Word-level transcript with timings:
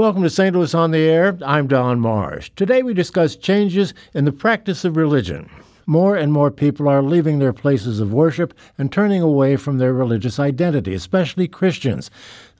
Welcome 0.00 0.22
to 0.22 0.30
St. 0.30 0.56
Louis 0.56 0.74
on 0.74 0.92
the 0.92 0.98
Air. 0.98 1.36
I'm 1.44 1.66
Don 1.66 2.00
Marsh. 2.00 2.50
Today 2.56 2.82
we 2.82 2.94
discuss 2.94 3.36
changes 3.36 3.92
in 4.14 4.24
the 4.24 4.32
practice 4.32 4.82
of 4.86 4.96
religion. 4.96 5.50
More 5.84 6.16
and 6.16 6.32
more 6.32 6.50
people 6.50 6.88
are 6.88 7.02
leaving 7.02 7.38
their 7.38 7.52
places 7.52 8.00
of 8.00 8.10
worship 8.10 8.54
and 8.78 8.90
turning 8.90 9.20
away 9.20 9.56
from 9.56 9.76
their 9.76 9.92
religious 9.92 10.40
identity, 10.40 10.94
especially 10.94 11.46
Christians. 11.46 12.10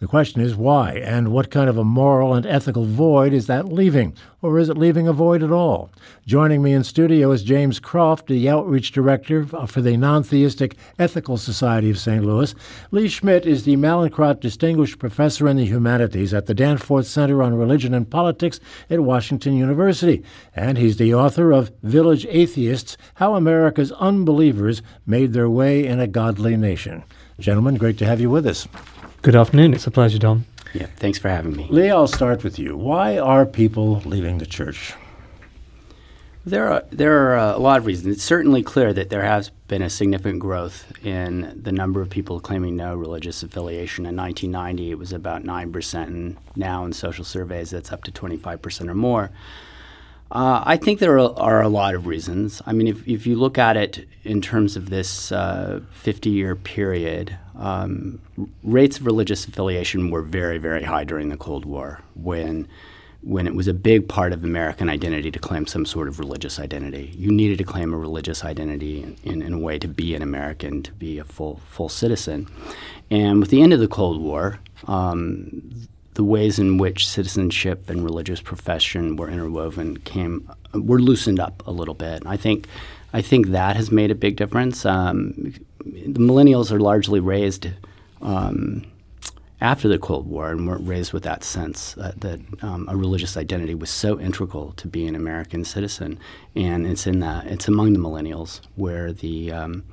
The 0.00 0.06
question 0.06 0.40
is 0.40 0.56
why, 0.56 0.92
and 0.92 1.28
what 1.28 1.50
kind 1.50 1.68
of 1.68 1.76
a 1.76 1.84
moral 1.84 2.32
and 2.32 2.46
ethical 2.46 2.86
void 2.86 3.34
is 3.34 3.48
that 3.48 3.70
leaving? 3.70 4.16
Or 4.40 4.58
is 4.58 4.70
it 4.70 4.78
leaving 4.78 5.06
a 5.06 5.12
void 5.12 5.42
at 5.42 5.52
all? 5.52 5.90
Joining 6.24 6.62
me 6.62 6.72
in 6.72 6.84
studio 6.84 7.30
is 7.32 7.42
James 7.42 7.78
Croft, 7.78 8.26
the 8.26 8.48
Outreach 8.48 8.92
Director 8.92 9.44
for 9.44 9.82
the 9.82 9.98
Non 9.98 10.22
Theistic 10.22 10.78
Ethical 10.98 11.36
Society 11.36 11.90
of 11.90 11.98
St. 11.98 12.24
Louis. 12.24 12.54
Leigh 12.90 13.08
Schmidt 13.08 13.44
is 13.44 13.64
the 13.64 13.76
Mallinckrodt 13.76 14.40
Distinguished 14.40 14.98
Professor 14.98 15.46
in 15.46 15.58
the 15.58 15.66
Humanities 15.66 16.32
at 16.32 16.46
the 16.46 16.54
Danforth 16.54 17.06
Center 17.06 17.42
on 17.42 17.52
Religion 17.52 17.92
and 17.92 18.10
Politics 18.10 18.58
at 18.88 19.00
Washington 19.00 19.54
University. 19.54 20.24
And 20.56 20.78
he's 20.78 20.96
the 20.96 21.12
author 21.12 21.52
of 21.52 21.72
Village 21.82 22.24
Atheists 22.30 22.96
How 23.16 23.34
America's 23.34 23.92
Unbelievers 23.92 24.80
Made 25.04 25.34
Their 25.34 25.50
Way 25.50 25.84
in 25.84 26.00
a 26.00 26.06
Godly 26.06 26.56
Nation. 26.56 27.04
Gentlemen, 27.38 27.76
great 27.76 27.98
to 27.98 28.06
have 28.06 28.22
you 28.22 28.30
with 28.30 28.46
us. 28.46 28.66
Good 29.22 29.36
afternoon. 29.36 29.74
It's 29.74 29.86
a 29.86 29.90
pleasure, 29.90 30.18
Don. 30.18 30.46
Yeah, 30.72 30.86
thanks 30.96 31.18
for 31.18 31.28
having 31.28 31.54
me. 31.54 31.66
Leigh, 31.68 31.90
I'll 31.90 32.06
start 32.06 32.42
with 32.42 32.58
you. 32.58 32.74
Why 32.74 33.18
are 33.18 33.44
people 33.44 34.00
leaving 34.06 34.38
the 34.38 34.46
church? 34.46 34.94
There 36.46 36.72
are 36.72 36.84
there 36.90 37.34
are 37.34 37.36
uh, 37.36 37.54
a 37.54 37.58
lot 37.58 37.76
of 37.76 37.84
reasons. 37.84 38.16
It's 38.16 38.24
certainly 38.24 38.62
clear 38.62 38.94
that 38.94 39.10
there 39.10 39.24
has 39.24 39.50
been 39.68 39.82
a 39.82 39.90
significant 39.90 40.38
growth 40.40 40.90
in 41.04 41.60
the 41.62 41.70
number 41.70 42.00
of 42.00 42.08
people 42.08 42.40
claiming 42.40 42.76
no 42.76 42.94
religious 42.94 43.42
affiliation. 43.42 44.06
In 44.06 44.16
1990, 44.16 44.90
it 44.90 44.98
was 44.98 45.12
about 45.12 45.44
nine 45.44 45.70
percent, 45.70 46.08
and 46.08 46.38
now 46.56 46.86
in 46.86 46.94
social 46.94 47.24
surveys, 47.26 47.68
that's 47.70 47.92
up 47.92 48.04
to 48.04 48.10
25 48.10 48.62
percent 48.62 48.88
or 48.88 48.94
more. 48.94 49.30
Uh, 50.32 50.62
I 50.64 50.76
think 50.76 51.00
there 51.00 51.18
are, 51.18 51.36
are, 51.38 51.60
a 51.60 51.68
lot 51.68 51.96
of 51.96 52.06
reasons. 52.06 52.62
I 52.64 52.72
mean, 52.72 52.86
if, 52.86 53.06
if 53.06 53.26
you 53.26 53.34
look 53.34 53.58
at 53.58 53.76
it 53.76 54.06
in 54.22 54.40
terms 54.40 54.76
of 54.76 54.88
this 54.88 55.30
50 55.30 55.34
uh, 55.34 56.32
year 56.32 56.54
period, 56.54 57.36
um, 57.58 58.20
rates 58.62 58.98
of 58.98 59.06
religious 59.06 59.46
affiliation 59.46 60.10
were 60.10 60.22
very, 60.22 60.58
very 60.58 60.84
high 60.84 61.02
during 61.02 61.30
the 61.30 61.36
Cold 61.36 61.64
War 61.64 62.00
when, 62.14 62.68
when 63.22 63.48
it 63.48 63.56
was 63.56 63.66
a 63.66 63.74
big 63.74 64.08
part 64.08 64.32
of 64.32 64.44
American 64.44 64.88
identity 64.88 65.32
to 65.32 65.38
claim 65.40 65.66
some 65.66 65.84
sort 65.84 66.06
of 66.06 66.20
religious 66.20 66.60
identity. 66.60 67.12
You 67.16 67.32
needed 67.32 67.58
to 67.58 67.64
claim 67.64 67.92
a 67.92 67.98
religious 67.98 68.44
identity 68.44 69.02
in, 69.02 69.16
in, 69.24 69.42
in 69.42 69.52
a 69.54 69.58
way 69.58 69.80
to 69.80 69.88
be 69.88 70.14
an 70.14 70.22
American, 70.22 70.84
to 70.84 70.92
be 70.92 71.18
a 71.18 71.24
full, 71.24 71.60
full 71.68 71.88
citizen. 71.88 72.46
And 73.10 73.40
with 73.40 73.50
the 73.50 73.62
end 73.62 73.72
of 73.72 73.80
the 73.80 73.88
Cold 73.88 74.22
War, 74.22 74.60
um, 74.86 75.88
the 76.20 76.24
ways 76.24 76.58
in 76.58 76.76
which 76.76 77.08
citizenship 77.08 77.88
and 77.88 78.04
religious 78.04 78.42
profession 78.42 79.16
were 79.16 79.30
interwoven 79.30 79.96
came 80.00 80.46
were 80.74 81.00
loosened 81.00 81.40
up 81.40 81.62
a 81.66 81.70
little 81.70 81.94
bit. 81.94 82.22
I 82.26 82.36
think 82.36 82.66
I 83.14 83.22
think 83.22 83.46
that 83.46 83.74
has 83.76 83.90
made 83.90 84.10
a 84.10 84.14
big 84.14 84.36
difference. 84.36 84.84
Um, 84.84 85.54
the 85.82 86.20
millennials 86.20 86.70
are 86.70 86.78
largely 86.78 87.20
raised 87.20 87.68
um, 88.20 88.84
after 89.62 89.88
the 89.88 89.98
Cold 89.98 90.26
War 90.26 90.50
and 90.50 90.68
weren't 90.68 90.86
raised 90.86 91.14
with 91.14 91.22
that 91.22 91.42
sense 91.42 91.94
that, 91.94 92.20
that 92.20 92.40
um, 92.62 92.86
a 92.90 92.96
religious 92.98 93.38
identity 93.38 93.74
was 93.74 93.88
so 93.88 94.20
integral 94.20 94.72
to 94.72 94.88
being 94.88 95.08
an 95.08 95.16
American 95.16 95.64
citizen, 95.64 96.18
and 96.54 96.86
it's 96.86 97.06
in 97.06 97.20
that 97.20 97.46
it's 97.46 97.66
among 97.66 97.94
the 97.94 97.98
millennials 97.98 98.60
where 98.76 99.10
the 99.10 99.52
um, 99.52 99.84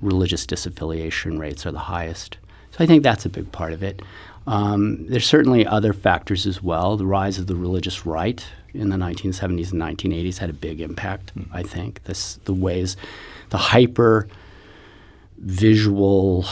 religious 0.00 0.46
disaffiliation 0.46 1.40
rates 1.40 1.66
are 1.66 1.72
the 1.72 1.90
highest. 1.96 2.38
So 2.76 2.84
I 2.84 2.86
think 2.86 3.02
that's 3.02 3.24
a 3.24 3.30
big 3.30 3.50
part 3.52 3.72
of 3.72 3.82
it. 3.82 4.02
Um, 4.46 5.06
there's 5.06 5.26
certainly 5.26 5.66
other 5.66 5.94
factors 5.94 6.46
as 6.46 6.62
well. 6.62 6.96
The 6.96 7.06
rise 7.06 7.38
of 7.38 7.46
the 7.46 7.56
religious 7.56 8.04
right 8.04 8.46
in 8.74 8.90
the 8.90 8.96
1970s 8.96 9.72
and 9.72 9.80
1980s 9.80 10.38
had 10.38 10.50
a 10.50 10.52
big 10.52 10.82
impact. 10.82 11.34
Mm. 11.36 11.48
I 11.52 11.62
think 11.62 12.04
this 12.04 12.34
the 12.44 12.52
ways, 12.52 12.96
the 13.48 13.56
hyper 13.56 14.28
visual, 15.38 16.44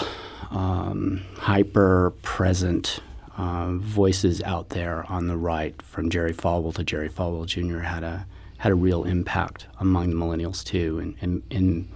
um, 0.50 1.22
hyper 1.36 2.14
present 2.22 3.00
uh, 3.36 3.74
voices 3.74 4.42
out 4.42 4.70
there 4.70 5.04
on 5.10 5.26
the 5.26 5.36
right, 5.36 5.80
from 5.82 6.08
Jerry 6.08 6.32
Falwell 6.32 6.74
to 6.76 6.84
Jerry 6.84 7.10
Falwell 7.10 7.46
Jr., 7.46 7.80
had 7.80 8.02
a 8.02 8.26
had 8.58 8.72
a 8.72 8.76
real 8.76 9.04
impact 9.04 9.66
among 9.78 10.08
the 10.08 10.16
millennials 10.16 10.64
too, 10.64 10.98
in, 10.98 11.16
in, 11.20 11.42
in 11.50 11.88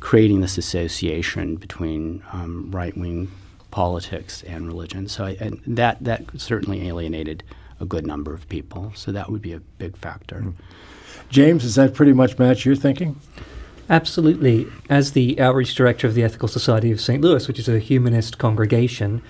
creating 0.00 0.40
this 0.40 0.56
association 0.56 1.56
between 1.56 2.22
um, 2.32 2.70
right 2.70 2.96
wing 2.96 3.30
politics 3.76 4.42
and 4.44 4.66
religion. 4.66 5.06
So 5.06 5.26
I, 5.26 5.36
and 5.38 5.60
that 5.66 6.02
that 6.02 6.22
certainly 6.40 6.88
alienated 6.88 7.42
a 7.78 7.84
good 7.84 8.06
number 8.06 8.32
of 8.32 8.48
people. 8.48 8.90
So 8.94 9.12
that 9.12 9.30
would 9.30 9.42
be 9.42 9.52
a 9.52 9.60
big 9.60 9.98
factor. 9.98 10.36
Mm. 10.36 10.54
James, 11.28 11.62
does 11.62 11.74
that 11.74 11.92
pretty 11.92 12.14
much 12.14 12.38
match 12.38 12.64
your 12.64 12.74
thinking? 12.74 13.20
Absolutely. 13.90 14.66
As 14.88 15.12
the 15.12 15.38
outreach 15.38 15.74
director 15.74 16.06
of 16.06 16.14
the 16.14 16.22
Ethical 16.22 16.48
Society 16.48 16.90
of 16.90 17.02
St. 17.02 17.20
Louis, 17.20 17.46
which 17.46 17.58
is 17.58 17.68
a 17.68 17.78
humanist 17.78 18.38
congregation, 18.38 19.20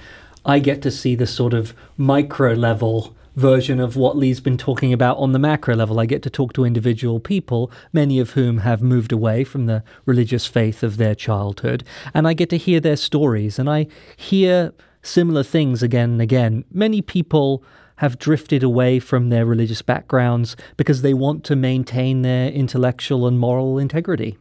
I 0.45 0.61
get 0.61 0.81
to 0.83 0.93
see 0.93 1.17
the 1.17 1.27
sort 1.27 1.53
of 1.53 1.75
micro 1.97 2.53
level 2.53 3.16
version 3.37 3.79
of 3.79 3.97
what 3.97 4.17
Leigh's 4.17 4.41
been 4.41 4.57
talking 4.57 4.93
about 4.93 5.19
on 5.19 5.33
the 5.33 5.39
macro 5.39 5.77
level. 5.77 6.01
I 6.01 6.07
get 6.07 6.23
to 6.23 6.31
talk 6.31 6.55
to 6.55 6.65
individual 6.65 7.21
people, 7.21 7.71
many 7.93 8.19
of 8.19 8.31
whom 8.31 8.59
have 8.59 8.83
moved 8.83 9.13
away 9.13 9.45
from 9.45 9.67
the 9.67 9.85
religious 10.07 10.47
faith 10.47 10.83
of 10.83 10.97
their 10.97 11.15
childhood, 11.15 11.85
and 12.15 12.27
I 12.27 12.33
get 12.33 12.51
to 12.51 12.57
hear 12.57 12.81
their 12.81 12.97
stories, 12.97 13.59
and 13.59 13.69
I 13.69 13.87
hear 14.17 14.73
similar 15.03 15.43
things 15.43 15.83
again 15.83 16.13
and 16.13 16.23
again. 16.23 16.65
Many 16.73 17.03
people 17.03 17.63
have 17.97 18.19
drifted 18.19 18.63
away 18.63 18.99
from 18.99 19.29
their 19.29 19.47
religious 19.47 19.83
backgrounds 19.83 20.57
because 20.77 21.03
they 21.03 21.15
want 21.15 21.45
to 21.45 21.57
maintain 21.57 22.23
their 22.23 22.51
intellectual 22.51 23.27
and 23.27 23.39
moral 23.39 23.79
integrity. 23.79 24.37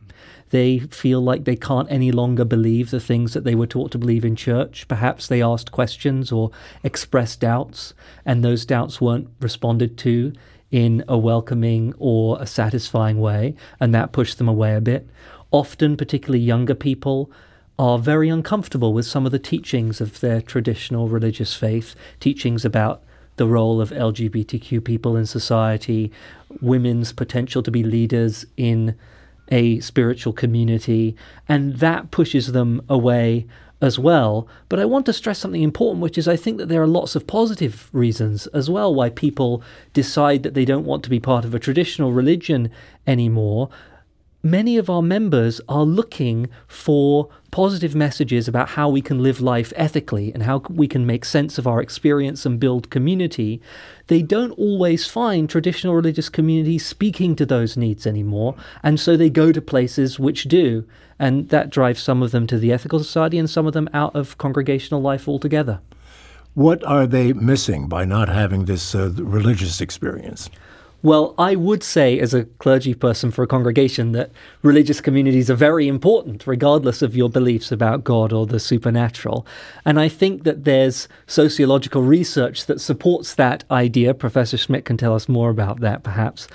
They 0.51 0.79
feel 0.79 1.21
like 1.21 1.43
they 1.43 1.55
can't 1.55 1.91
any 1.91 2.11
longer 2.11 2.45
believe 2.45 2.91
the 2.91 2.99
things 2.99 3.33
that 3.33 3.43
they 3.43 3.55
were 3.55 3.67
taught 3.67 3.91
to 3.91 3.97
believe 3.97 4.23
in 4.23 4.35
church. 4.35 4.87
Perhaps 4.87 5.27
they 5.27 5.41
asked 5.41 5.71
questions 5.71 6.31
or 6.31 6.51
expressed 6.83 7.39
doubts, 7.39 7.93
and 8.25 8.43
those 8.43 8.65
doubts 8.65 9.01
weren't 9.01 9.29
responded 9.39 9.97
to 9.99 10.33
in 10.71 11.03
a 11.07 11.17
welcoming 11.17 11.93
or 11.97 12.41
a 12.41 12.45
satisfying 12.45 13.19
way, 13.19 13.55
and 13.79 13.93
that 13.93 14.11
pushed 14.11 14.37
them 14.37 14.47
away 14.47 14.75
a 14.75 14.81
bit. 14.81 15.07
Often, 15.51 15.97
particularly 15.97 16.43
younger 16.43 16.75
people, 16.75 17.31
are 17.77 17.99
very 17.99 18.29
uncomfortable 18.29 18.93
with 18.93 19.05
some 19.05 19.25
of 19.25 19.31
the 19.31 19.39
teachings 19.39 19.99
of 19.99 20.19
their 20.19 20.41
traditional 20.41 21.07
religious 21.07 21.53
faith, 21.53 21.95
teachings 22.19 22.63
about 22.63 23.03
the 23.35 23.47
role 23.47 23.81
of 23.81 23.89
LGBTQ 23.89 24.83
people 24.83 25.17
in 25.17 25.25
society, 25.25 26.11
women's 26.61 27.11
potential 27.11 27.61
to 27.63 27.71
be 27.71 27.83
leaders 27.83 28.45
in 28.55 28.95
a 29.49 29.79
spiritual 29.79 30.33
community, 30.33 31.15
and 31.47 31.75
that 31.77 32.11
pushes 32.11 32.51
them 32.51 32.81
away 32.89 33.45
as 33.81 33.99
well. 33.99 34.47
But 34.69 34.79
I 34.79 34.85
want 34.85 35.05
to 35.07 35.13
stress 35.13 35.39
something 35.39 35.61
important, 35.61 36.01
which 36.01 36.17
is 36.17 36.27
I 36.27 36.35
think 36.35 36.57
that 36.57 36.69
there 36.69 36.81
are 36.81 36.87
lots 36.87 37.15
of 37.15 37.27
positive 37.27 37.89
reasons 37.93 38.47
as 38.47 38.69
well 38.69 38.93
why 38.93 39.09
people 39.09 39.61
decide 39.93 40.43
that 40.43 40.53
they 40.53 40.65
don't 40.65 40.85
want 40.85 41.03
to 41.03 41.09
be 41.09 41.19
part 41.19 41.45
of 41.45 41.53
a 41.53 41.59
traditional 41.59 42.11
religion 42.11 42.71
anymore 43.05 43.69
many 44.45 44.77
of 44.77 44.91
our 44.91 45.01
members 45.01 45.59
are 45.67 45.83
looking 45.83 46.47
for 46.67 47.29
positive 47.55 47.95
messages 47.95 48.49
about 48.49 48.67
how 48.67 48.89
we 48.89 49.01
can 49.01 49.23
live 49.23 49.39
life 49.39 49.71
ethically 49.77 50.29
and 50.33 50.43
how 50.43 50.57
we 50.69 50.89
can 50.89 51.05
make 51.05 51.23
sense 51.23 51.57
of 51.57 51.65
our 51.65 51.81
experience 51.81 52.45
and 52.45 52.59
build 52.59 52.89
community. 52.89 53.61
They 54.07 54.21
don't 54.21 54.51
always 54.59 55.07
find 55.07 55.49
traditional 55.49 55.95
religious 55.95 56.27
communities 56.27 56.85
speaking 56.85 57.33
to 57.37 57.45
those 57.45 57.77
needs 57.77 58.05
anymore, 58.05 58.55
and 58.83 58.99
so 58.99 59.15
they 59.15 59.29
go 59.29 59.53
to 59.53 59.61
places 59.61 60.19
which 60.19 60.43
do. 60.49 60.83
And 61.17 61.47
that 61.47 61.69
drives 61.69 62.03
some 62.03 62.21
of 62.21 62.31
them 62.31 62.45
to 62.47 62.57
the 62.57 62.73
Ethical 62.73 62.99
Society 62.99 63.37
and 63.39 63.49
some 63.49 63.65
of 63.65 63.71
them 63.71 63.87
out 63.93 64.13
of 64.13 64.37
congregational 64.37 65.01
life 65.01 65.25
altogether. 65.25 65.79
What 66.55 66.83
are 66.83 67.07
they 67.07 67.31
missing 67.31 67.87
by 67.87 68.03
not 68.03 68.27
having 68.27 68.65
this 68.65 68.93
uh, 68.93 69.11
religious 69.15 69.79
experience? 69.79 70.49
Well, 71.05 71.35
I 71.37 71.55
would 71.55 71.83
say, 71.83 72.19
as 72.19 72.33
a 72.33 72.45
clergy 72.45 72.95
person 72.95 73.29
for 73.29 73.43
a 73.43 73.47
congregation, 73.47 74.11
that 74.13 74.31
religious 74.63 75.01
communities 75.01 75.51
are 75.51 75.55
very 75.55 75.87
important, 75.87 76.47
regardless 76.47 77.03
of 77.03 77.15
your 77.15 77.29
beliefs 77.29 77.71
about 77.71 78.03
God 78.03 78.33
or 78.33 78.47
the 78.47 78.59
supernatural. 78.59 79.45
And 79.85 79.99
I 79.99 80.09
think 80.09 80.45
that 80.45 80.63
there's 80.63 81.07
sociological 81.27 82.01
research 82.01 82.65
that 82.65 82.81
supports 82.81 83.35
that 83.35 83.65
idea. 83.69 84.15
Professor 84.15 84.57
Schmidt 84.57 84.85
can 84.85 84.97
tell 84.97 85.13
us 85.13 85.29
more 85.29 85.51
about 85.51 85.79
that, 85.81 86.01
perhaps. 86.01 86.47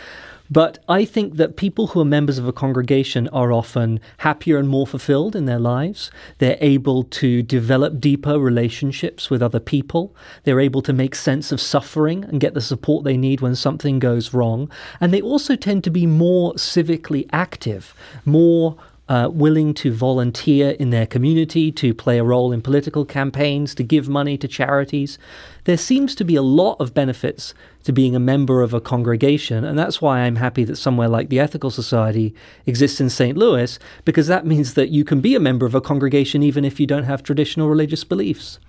But 0.50 0.78
I 0.88 1.04
think 1.04 1.36
that 1.36 1.56
people 1.56 1.88
who 1.88 2.00
are 2.00 2.04
members 2.04 2.36
of 2.38 2.48
a 2.48 2.52
congregation 2.52 3.28
are 3.28 3.52
often 3.52 4.00
happier 4.18 4.58
and 4.58 4.68
more 4.68 4.86
fulfilled 4.86 5.36
in 5.36 5.44
their 5.44 5.60
lives. 5.60 6.10
They're 6.38 6.58
able 6.60 7.04
to 7.04 7.42
develop 7.42 8.00
deeper 8.00 8.38
relationships 8.38 9.30
with 9.30 9.42
other 9.42 9.60
people. 9.60 10.14
They're 10.42 10.58
able 10.60 10.82
to 10.82 10.92
make 10.92 11.14
sense 11.14 11.52
of 11.52 11.60
suffering 11.60 12.24
and 12.24 12.40
get 12.40 12.54
the 12.54 12.60
support 12.60 13.04
they 13.04 13.16
need 13.16 13.40
when 13.40 13.54
something 13.54 14.00
goes 14.00 14.34
wrong. 14.34 14.68
And 15.00 15.14
they 15.14 15.20
also 15.20 15.54
tend 15.54 15.84
to 15.84 15.90
be 15.90 16.04
more 16.06 16.54
civically 16.54 17.28
active, 17.32 17.94
more 18.24 18.76
uh, 19.10 19.28
willing 19.28 19.74
to 19.74 19.92
volunteer 19.92 20.70
in 20.78 20.90
their 20.90 21.04
community, 21.04 21.72
to 21.72 21.92
play 21.92 22.16
a 22.16 22.22
role 22.22 22.52
in 22.52 22.62
political 22.62 23.04
campaigns, 23.04 23.74
to 23.74 23.82
give 23.82 24.08
money 24.08 24.38
to 24.38 24.46
charities. 24.46 25.18
There 25.64 25.76
seems 25.76 26.14
to 26.14 26.24
be 26.24 26.36
a 26.36 26.42
lot 26.42 26.76
of 26.78 26.94
benefits 26.94 27.52
to 27.82 27.92
being 27.92 28.14
a 28.14 28.20
member 28.20 28.62
of 28.62 28.72
a 28.72 28.80
congregation, 28.80 29.64
and 29.64 29.76
that's 29.76 30.00
why 30.00 30.20
I'm 30.20 30.36
happy 30.36 30.62
that 30.62 30.76
somewhere 30.76 31.08
like 31.08 31.28
the 31.28 31.40
Ethical 31.40 31.70
Society 31.70 32.36
exists 32.66 33.00
in 33.00 33.10
St. 33.10 33.36
Louis, 33.36 33.80
because 34.04 34.28
that 34.28 34.46
means 34.46 34.74
that 34.74 34.90
you 34.90 35.04
can 35.04 35.20
be 35.20 35.34
a 35.34 35.40
member 35.40 35.66
of 35.66 35.74
a 35.74 35.80
congregation 35.80 36.44
even 36.44 36.64
if 36.64 36.78
you 36.78 36.86
don't 36.86 37.02
have 37.02 37.24
traditional 37.24 37.68
religious 37.68 38.04
beliefs. 38.04 38.60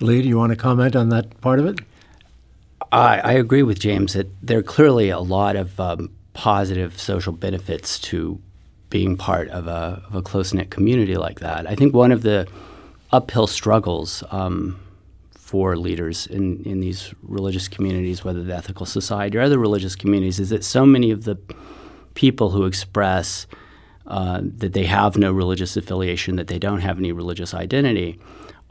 Leigh, 0.00 0.22
do 0.22 0.28
you 0.28 0.38
want 0.38 0.50
to 0.50 0.56
comment 0.56 0.94
on 0.94 1.08
that 1.08 1.40
part 1.40 1.58
of 1.58 1.66
it? 1.66 1.80
I, 2.92 3.18
I 3.18 3.32
agree 3.32 3.64
with 3.64 3.80
James 3.80 4.12
that 4.12 4.28
there 4.40 4.60
are 4.60 4.62
clearly 4.62 5.10
a 5.10 5.18
lot 5.18 5.56
of 5.56 5.80
um, 5.80 6.10
positive 6.34 7.00
social 7.00 7.32
benefits 7.32 7.98
to 7.98 8.40
being 8.90 9.16
part 9.16 9.48
of 9.50 9.66
a, 9.66 10.02
of 10.06 10.14
a 10.14 10.22
close 10.22 10.54
knit 10.54 10.70
community 10.70 11.16
like 11.16 11.40
that. 11.40 11.68
I 11.68 11.74
think 11.74 11.94
one 11.94 12.12
of 12.12 12.22
the 12.22 12.46
uphill 13.12 13.46
struggles 13.46 14.24
um, 14.30 14.78
for 15.32 15.76
leaders 15.76 16.26
in, 16.26 16.62
in 16.64 16.80
these 16.80 17.14
religious 17.22 17.68
communities, 17.68 18.24
whether 18.24 18.42
the 18.42 18.54
ethical 18.54 18.86
society 18.86 19.36
or 19.38 19.42
other 19.42 19.58
religious 19.58 19.96
communities, 19.96 20.38
is 20.38 20.50
that 20.50 20.64
so 20.64 20.84
many 20.84 21.10
of 21.10 21.24
the 21.24 21.36
people 22.14 22.50
who 22.50 22.64
express 22.64 23.46
uh, 24.06 24.40
that 24.42 24.72
they 24.72 24.84
have 24.84 25.16
no 25.16 25.30
religious 25.32 25.76
affiliation, 25.76 26.36
that 26.36 26.48
they 26.48 26.58
don't 26.58 26.80
have 26.80 26.98
any 26.98 27.12
religious 27.12 27.54
identity, 27.54 28.18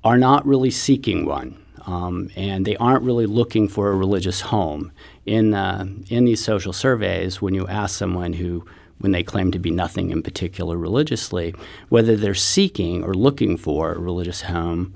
are 0.04 0.18
not 0.18 0.46
really 0.46 0.72
seeking 0.72 1.26
one. 1.26 1.58
Um, 1.86 2.30
and 2.36 2.66
they 2.66 2.76
aren't 2.78 3.04
really 3.04 3.26
looking 3.26 3.70
for 3.70 3.90
a 3.90 3.96
religious 3.96 4.42
home. 4.42 4.92
In, 5.26 5.54
uh, 5.54 5.86
in 6.10 6.26
these 6.26 6.44
social 6.44 6.74
surveys, 6.74 7.42
when 7.42 7.54
you 7.54 7.68
ask 7.68 7.98
someone 7.98 8.34
who, 8.34 8.66
when 9.00 9.12
they 9.12 9.24
claim 9.24 9.52
to 9.52 9.60
be 9.60 9.72
nothing 9.72 10.10
in 10.10 10.24
particular 10.24 10.78
religiously, 10.78 11.54
whether 11.90 12.16
they're 12.16 12.34
seeking 12.34 13.04
or 13.04 13.14
looking 13.14 13.58
for 13.58 13.94
a 13.94 14.00
religious 14.00 14.44
home, 14.44 14.94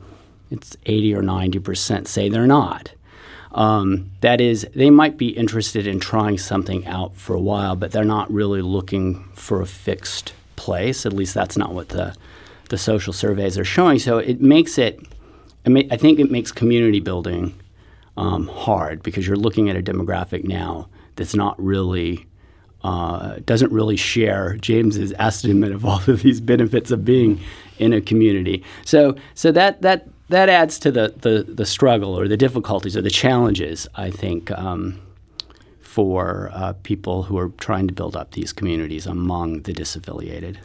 it's 0.50 0.76
80 0.86 1.16
or 1.16 1.22
90 1.22 1.60
percent 1.60 2.08
say 2.08 2.30
they're 2.30 2.48
not. 2.48 2.92
Um, 3.54 4.12
that 4.22 4.40
is, 4.40 4.66
they 4.74 4.90
might 4.90 5.18
be 5.18 5.30
interested 5.30 5.86
in 5.86 6.00
trying 6.00 6.38
something 6.38 6.88
out 6.88 7.16
for 7.16 7.36
a 7.36 7.42
while, 7.42 7.76
but 7.76 7.92
they're 7.92 8.06
not 8.06 8.32
really 8.32 8.62
looking 8.62 9.26
for 9.34 9.62
a 9.62 9.66
fixed 9.66 10.34
place. 10.56 11.06
At 11.06 11.14
least 11.14 11.34
that's 11.34 11.58
not 11.58 11.74
what 11.74 11.90
the 11.90 12.16
the 12.70 12.78
social 12.78 13.12
surveys 13.12 13.58
are 13.58 13.66
showing. 13.66 14.00
So 14.00 14.18
it 14.18 14.42
makes 14.42 14.78
it 14.78 15.00
I 15.66 15.98
think 15.98 16.20
it 16.20 16.32
makes 16.32 16.52
community 16.52 17.00
building 17.00 17.54
um, 18.18 18.48
hard 18.48 19.04
because 19.04 19.28
you're 19.28 19.36
looking 19.36 19.70
at 19.70 19.76
a 19.76 19.82
demographic 19.82 20.44
now 20.44 20.88
that's 21.16 21.36
not 21.36 21.62
really 21.62 22.26
uh, 22.84 23.36
doesn't 23.46 23.72
really 23.72 23.96
share 23.96 24.58
James's 24.58 25.14
estimate 25.20 25.72
of 25.72 25.86
all 25.86 26.02
of 26.08 26.22
these 26.24 26.42
benefits 26.42 26.92
of 26.92 27.06
being 27.06 27.40
in 27.80 27.94
a 27.94 28.02
community. 28.02 28.64
So 28.86 29.16
so 29.34 29.52
that 29.52 29.82
that 29.82 30.08
that 30.30 30.50
adds 30.50 30.80
to 30.80 30.92
the 30.92 31.14
the, 31.18 31.44
the 31.44 31.66
struggle 31.66 32.18
or 32.18 32.28
the 32.28 32.38
difficulties 32.38 32.96
or 32.98 33.02
the 33.02 33.10
challenges 33.10 33.88
I 33.96 34.10
think. 34.12 34.52
Um, 34.52 35.02
for 35.92 36.50
uh, 36.54 36.72
people 36.84 37.24
who 37.24 37.38
are 37.38 37.50
trying 37.58 37.86
to 37.86 37.94
build 37.94 38.16
up 38.16 38.32
these 38.32 38.54
communities 38.54 39.06
among 39.06 39.64
the 39.64 39.74
disaffiliated. 39.74 40.56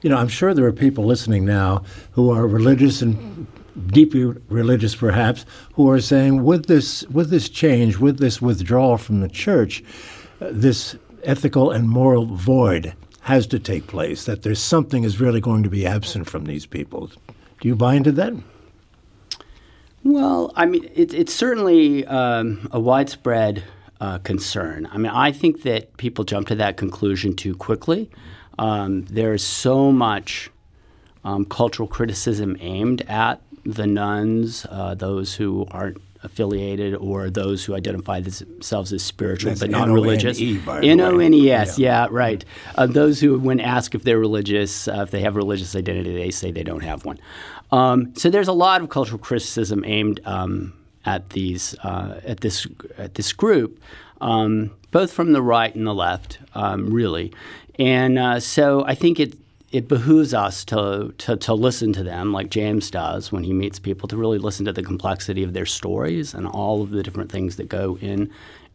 You 0.00 0.08
know, 0.08 0.16
I'm 0.16 0.28
sure 0.28 0.54
there 0.54 0.64
are 0.64 0.72
people 0.72 1.04
listening 1.04 1.44
now 1.44 1.82
who 2.12 2.30
are 2.30 2.46
religious 2.46 3.02
and 3.02 3.46
deeply 3.88 4.24
religious 4.48 4.96
perhaps, 4.96 5.44
who 5.74 5.90
are 5.90 6.00
saying 6.00 6.44
with 6.44 6.64
this 6.66 7.04
with 7.08 7.28
this 7.28 7.50
change, 7.50 7.98
with 7.98 8.18
this 8.18 8.40
withdrawal 8.40 8.96
from 8.96 9.20
the 9.20 9.28
church, 9.28 9.84
uh, 10.40 10.48
this 10.50 10.96
ethical 11.24 11.70
and 11.70 11.88
moral 11.88 12.26
void 12.26 12.94
has 13.22 13.46
to 13.48 13.58
take 13.58 13.86
place. 13.86 14.24
That 14.24 14.42
there's 14.42 14.60
something 14.60 15.04
is 15.04 15.20
really 15.20 15.40
going 15.40 15.62
to 15.62 15.70
be 15.70 15.86
absent 15.86 16.28
from 16.28 16.44
these 16.44 16.66
people. 16.66 17.10
Do 17.60 17.68
you 17.68 17.76
buy 17.76 17.94
into 17.94 18.12
that? 18.12 18.32
Well, 20.02 20.52
I 20.56 20.64
mean, 20.66 20.88
it, 20.94 21.12
it's 21.12 21.34
certainly 21.34 22.06
um, 22.06 22.68
a 22.72 22.80
widespread 22.80 23.64
uh, 24.00 24.18
concern. 24.18 24.88
I 24.90 24.96
mean, 24.96 25.12
I 25.12 25.30
think 25.30 25.62
that 25.62 25.96
people 25.98 26.24
jump 26.24 26.48
to 26.48 26.54
that 26.54 26.78
conclusion 26.78 27.36
too 27.36 27.54
quickly. 27.54 28.10
Um, 28.58 29.04
there's 29.04 29.44
so 29.44 29.92
much 29.92 30.50
um, 31.22 31.44
cultural 31.44 31.86
criticism 31.86 32.56
aimed 32.60 33.02
at 33.02 33.42
the 33.64 33.86
nones, 33.86 34.66
uh, 34.70 34.94
those 34.94 35.34
who 35.34 35.66
aren't 35.70 36.00
affiliated, 36.22 36.94
or 36.94 37.30
those 37.30 37.64
who 37.64 37.74
identify 37.74 38.20
themselves 38.20 38.92
as 38.92 39.02
spiritual 39.02 39.50
That's 39.50 39.60
but 39.60 39.70
not 39.70 39.88
religious. 39.88 40.40
N 40.40 41.00
O 41.00 41.18
N 41.18 41.34
E 41.34 41.50
S, 41.50 41.78
yeah, 41.78 42.08
right. 42.10 42.44
Uh, 42.74 42.86
those 42.86 43.20
who, 43.20 43.38
when 43.38 43.60
asked 43.60 43.94
if 43.94 44.02
they're 44.02 44.18
religious, 44.18 44.86
uh, 44.88 45.02
if 45.02 45.10
they 45.10 45.20
have 45.20 45.36
religious 45.36 45.74
identity, 45.74 46.14
they 46.14 46.30
say 46.30 46.50
they 46.50 46.62
don't 46.62 46.82
have 46.82 47.04
one. 47.04 47.18
Um, 47.72 48.14
so 48.16 48.30
there's 48.30 48.48
a 48.48 48.52
lot 48.52 48.82
of 48.82 48.88
cultural 48.88 49.18
criticism 49.18 49.84
aimed 49.84 50.20
um, 50.24 50.72
at 51.04 51.30
these 51.30 51.74
uh, 51.82 52.20
at 52.24 52.40
this 52.40 52.66
at 52.98 53.14
this 53.14 53.32
group, 53.32 53.80
um, 54.20 54.70
both 54.90 55.12
from 55.12 55.32
the 55.32 55.42
right 55.42 55.74
and 55.74 55.86
the 55.86 55.94
left, 55.94 56.38
um, 56.54 56.92
really. 56.92 57.32
And 57.78 58.18
uh, 58.18 58.40
so 58.40 58.84
I 58.84 58.94
think 58.94 59.18
it 59.18 59.34
it 59.70 59.86
behooves 59.86 60.34
us 60.34 60.64
to, 60.64 61.14
to, 61.18 61.36
to 61.36 61.54
listen 61.54 61.92
to 61.92 62.02
them, 62.02 62.32
like 62.32 62.50
James 62.50 62.90
does 62.90 63.30
when 63.30 63.44
he 63.44 63.52
meets 63.52 63.78
people, 63.78 64.08
to 64.08 64.16
really 64.16 64.38
listen 64.38 64.64
to 64.66 64.72
the 64.72 64.82
complexity 64.82 65.44
of 65.44 65.52
their 65.52 65.66
stories 65.66 66.34
and 66.34 66.46
all 66.46 66.82
of 66.82 66.90
the 66.90 67.02
different 67.02 67.30
things 67.30 67.56
that 67.56 67.68
go 67.68 67.96
in 68.00 68.30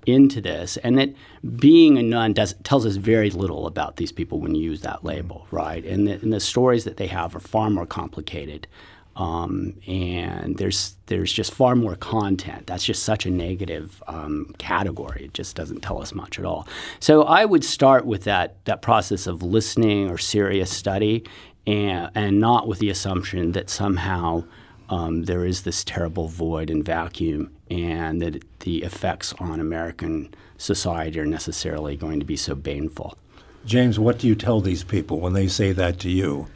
into 0.06 0.40
this. 0.40 0.78
And 0.78 0.98
that 0.98 1.14
being 1.58 1.98
a 1.98 2.04
none 2.04 2.34
does, 2.34 2.54
tells 2.64 2.86
us 2.86 2.96
very 2.96 3.30
little 3.30 3.68
about 3.68 3.98
these 3.98 4.12
people 4.12 4.40
when 4.40 4.56
you 4.56 4.64
use 4.64 4.82
that 4.82 5.04
label, 5.04 5.48
right? 5.52 5.84
And 5.84 6.08
the, 6.08 6.14
and 6.14 6.32
the 6.32 6.40
stories 6.40 6.86
that 6.86 6.98
they 6.98 7.08
have 7.08 7.36
are 7.36 7.40
far 7.40 7.70
more 7.70 7.86
complicated 7.86 8.68
um, 9.16 9.76
and 9.88 10.58
there's 10.58 10.98
there's 11.06 11.32
just 11.32 11.54
far 11.54 11.76
more 11.76 11.96
content. 11.96 12.68
That's 12.68 12.84
just 12.84 13.04
such 13.04 13.26
a 13.26 13.30
negative 13.30 14.04
um, 14.08 14.54
category. 14.58 15.26
It 15.26 15.34
just 15.34 15.56
doesn't 15.56 15.82
tell 15.82 16.02
us 16.02 16.14
much 16.14 16.38
at 16.38 16.46
all. 16.46 16.68
So 17.00 17.24
I 17.24 17.46
would 17.46 17.64
start 17.64 18.06
with 18.06 18.26
that 18.26 18.64
that 18.66 18.82
process 18.82 19.26
of 19.26 19.42
listening 19.42 20.10
or 20.10 20.18
serious 20.18 20.70
study, 20.70 21.24
and 21.66 22.12
and 22.14 22.40
not 22.40 22.68
with 22.68 22.80
the 22.80 22.90
assumption 22.90 23.54
that 23.54 23.70
somehow 23.70 24.44
um, 24.90 25.24
there 25.24 25.46
is 25.46 25.64
this 25.64 25.84
terrible 25.84 26.28
void 26.28 26.70
and 26.70 26.84
vacuum, 26.84 27.52
and 27.72 28.22
that 28.22 28.44
the 28.60 28.84
effects 28.84 29.34
on 29.40 29.60
American 29.62 30.34
society 30.58 31.20
are 31.20 31.26
necessarily 31.26 31.96
going 31.96 32.20
to 32.20 32.26
be 32.26 32.36
so 32.36 32.54
baneful. 32.54 33.18
James, 33.66 33.98
what 33.98 34.20
do 34.20 34.28
you 34.28 34.36
tell 34.36 34.62
these 34.62 34.84
people 34.84 35.20
when 35.20 35.34
they 35.34 35.48
say 35.48 35.72
that 35.72 36.00
to 36.00 36.10
you? 36.10 36.48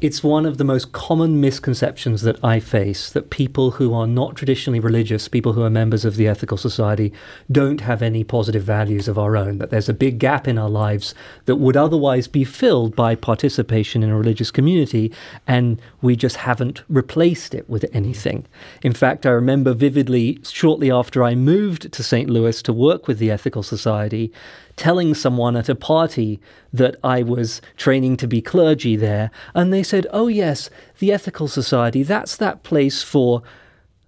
It's 0.00 0.24
one 0.24 0.44
of 0.44 0.58
the 0.58 0.64
most 0.64 0.90
common 0.90 1.40
misconceptions 1.40 2.22
that 2.22 2.44
I 2.44 2.58
face 2.58 3.08
that 3.10 3.30
people 3.30 3.72
who 3.72 3.94
are 3.94 4.08
not 4.08 4.34
traditionally 4.34 4.80
religious, 4.80 5.28
people 5.28 5.52
who 5.52 5.62
are 5.62 5.70
members 5.70 6.04
of 6.04 6.16
the 6.16 6.26
ethical 6.26 6.56
society, 6.56 7.12
don't 7.50 7.80
have 7.80 8.02
any 8.02 8.24
positive 8.24 8.64
values 8.64 9.06
of 9.06 9.20
our 9.20 9.36
own, 9.36 9.58
that 9.58 9.70
there's 9.70 9.88
a 9.88 9.94
big 9.94 10.18
gap 10.18 10.48
in 10.48 10.58
our 10.58 10.68
lives 10.68 11.14
that 11.44 11.56
would 11.56 11.76
otherwise 11.76 12.26
be 12.26 12.42
filled 12.42 12.96
by 12.96 13.14
participation 13.14 14.02
in 14.02 14.10
a 14.10 14.18
religious 14.18 14.50
community, 14.50 15.12
and 15.46 15.80
we 16.02 16.16
just 16.16 16.36
haven't 16.38 16.82
replaced 16.88 17.54
it 17.54 17.70
with 17.70 17.86
anything. 17.92 18.46
In 18.82 18.94
fact, 18.94 19.24
I 19.24 19.30
remember 19.30 19.74
vividly 19.74 20.40
shortly 20.42 20.90
after 20.90 21.22
I 21.22 21.36
moved 21.36 21.92
to 21.92 22.02
St. 22.02 22.28
Louis 22.28 22.60
to 22.62 22.72
work 22.72 23.06
with 23.06 23.20
the 23.20 23.30
Ethical 23.30 23.62
Society, 23.62 24.32
telling 24.76 25.14
someone 25.14 25.56
at 25.56 25.68
a 25.68 25.74
party 25.74 26.40
that 26.72 26.96
I 27.04 27.22
was 27.22 27.62
training 27.76 28.16
to 28.18 28.26
be 28.26 28.40
clergy 28.40 28.96
there, 28.96 29.30
and 29.54 29.72
they 29.72 29.82
said, 29.82 30.06
Oh, 30.12 30.28
yes, 30.28 30.70
the 30.98 31.12
Ethical 31.12 31.48
Society, 31.48 32.02
that's 32.02 32.36
that 32.36 32.62
place 32.62 33.02
for 33.02 33.42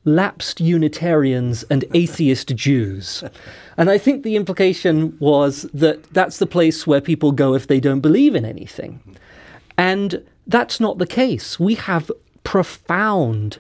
lapsed 0.05 0.61
Unitarians 0.61 1.65
and 1.65 1.85
atheist 1.95 2.55
Jews. 2.55 3.23
And 3.77 3.91
I 3.91 3.99
think 3.99 4.23
the 4.23 4.37
implication 4.37 5.17
was 5.19 5.63
that 5.75 6.03
that's 6.15 6.39
the 6.39 6.47
place 6.47 6.87
where 6.87 7.01
people 7.01 7.33
go 7.33 7.55
if 7.55 7.67
they 7.67 7.81
don't 7.81 8.01
believe 8.01 8.35
in 8.35 8.45
anything. 8.45 9.01
And 9.77 10.25
that's 10.47 10.81
not 10.81 10.99
the 10.99 11.07
case. 11.07 11.61
We 11.61 11.75
have 11.75 12.11
profound 12.45 13.59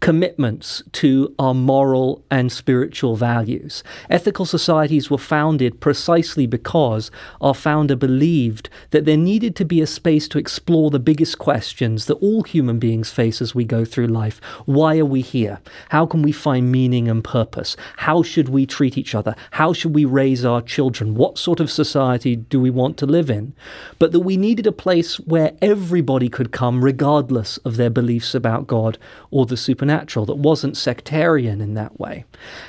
commitments 0.00 0.80
to 0.92 1.34
our 1.40 1.54
moral 1.54 2.24
and 2.30 2.52
spiritual 2.52 3.16
values. 3.16 3.82
Ethical 4.08 4.46
societies 4.46 5.10
were 5.10 5.18
founded 5.18 5.80
precisely 5.80 6.46
because 6.46 7.10
our 7.40 7.54
founder 7.54 7.96
believed 7.96 8.70
that 8.90 9.04
there 9.04 9.16
needed 9.16 9.56
to 9.56 9.64
be 9.64 9.80
a 9.80 9.86
space 9.86 10.28
to 10.28 10.38
explore 10.38 10.90
the 10.90 11.00
biggest 11.00 11.38
questions 11.38 12.06
that 12.06 12.14
all 12.14 12.44
human 12.44 12.78
beings 12.78 13.10
face 13.10 13.42
as 13.42 13.56
we 13.56 13.64
go 13.64 13.84
through 13.84 14.06
life. 14.06 14.40
Why 14.66 14.98
are 14.98 15.04
we 15.04 15.20
here? 15.20 15.60
How 15.88 16.06
can 16.06 16.22
we 16.22 16.32
find 16.32 16.70
meaning 16.70 17.08
and 17.08 17.24
purpose? 17.24 17.76
How 17.96 18.22
should 18.22 18.48
we 18.48 18.66
treat 18.66 18.96
each 18.96 19.16
other? 19.16 19.34
How 19.52 19.72
should 19.72 19.94
we 19.94 20.04
raise 20.04 20.44
our 20.44 20.62
children? 20.62 21.16
What 21.16 21.38
sort 21.38 21.58
of 21.58 21.72
society 21.72 22.36
do 22.36 22.60
we 22.60 22.70
want 22.70 22.98
to 22.98 23.06
live 23.06 23.30
in? 23.30 23.52
But 23.98 24.12
that 24.12 24.20
we 24.20 24.36
needed 24.36 24.66
a 24.66 24.72
place 24.72 25.16
where 25.16 25.56
everybody 25.60 26.28
could 26.28 26.52
come 26.52 26.84
regardless 26.84 27.56
of 27.58 27.76
their 27.76 27.90
beliefs 27.90 28.32
about 28.32 28.68
God 28.68 28.96
or 29.32 29.44
the 29.44 29.56
supernatural 29.56 29.87
supernatural, 29.88 30.26
that 30.26 30.36
wasn't 30.36 30.76
sectarian 30.76 31.60
in 31.60 31.74
that 31.74 31.98
way. 31.98 32.24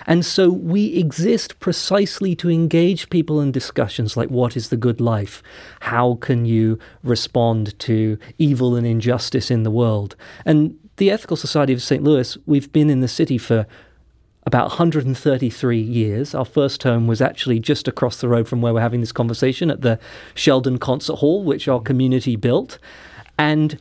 And 0.08 0.26
so 0.26 0.50
we 0.50 0.96
exist 0.96 1.60
precisely 1.60 2.36
to 2.36 2.50
engage 2.50 3.10
people 3.10 3.42
in 3.42 3.52
discussions 3.52 4.16
like 4.16 4.30
what 4.30 4.56
is 4.56 4.70
the 4.70 4.78
good 4.78 5.02
life? 5.02 5.44
How 5.82 6.16
can 6.22 6.46
you 6.46 6.80
respond 7.04 7.78
to 7.80 8.18
evil 8.38 8.76
and 8.76 8.88
injustice 8.88 9.52
in 9.52 9.64
the 9.64 9.72
world? 9.72 10.16
And 10.46 10.78
the 10.98 11.12
Ethical 11.12 11.38
Society 11.38 11.74
of 11.74 11.82
St. 11.82 12.04
Louis, 12.04 12.38
we've 12.46 12.72
been 12.72 12.90
in 12.90 13.02
the 13.02 13.08
city 13.08 13.38
for 13.38 13.66
about 14.46 14.70
133 14.70 15.80
years. 15.80 16.34
Our 16.34 16.46
first 16.46 16.84
home 16.84 17.06
was 17.06 17.22
actually 17.22 17.60
just 17.60 17.88
across 17.88 18.22
the 18.22 18.30
road 18.30 18.48
from 18.48 18.62
where 18.62 18.74
we're 18.74 18.82
having 18.82 19.02
this 19.02 19.12
conversation 19.12 19.70
at 19.70 19.82
the 19.82 20.00
Sheldon 20.34 20.80
Concert 20.80 21.18
Hall, 21.18 21.44
which 21.44 21.68
our 21.68 21.82
community 21.82 22.36
built. 22.36 22.80
And 23.38 23.78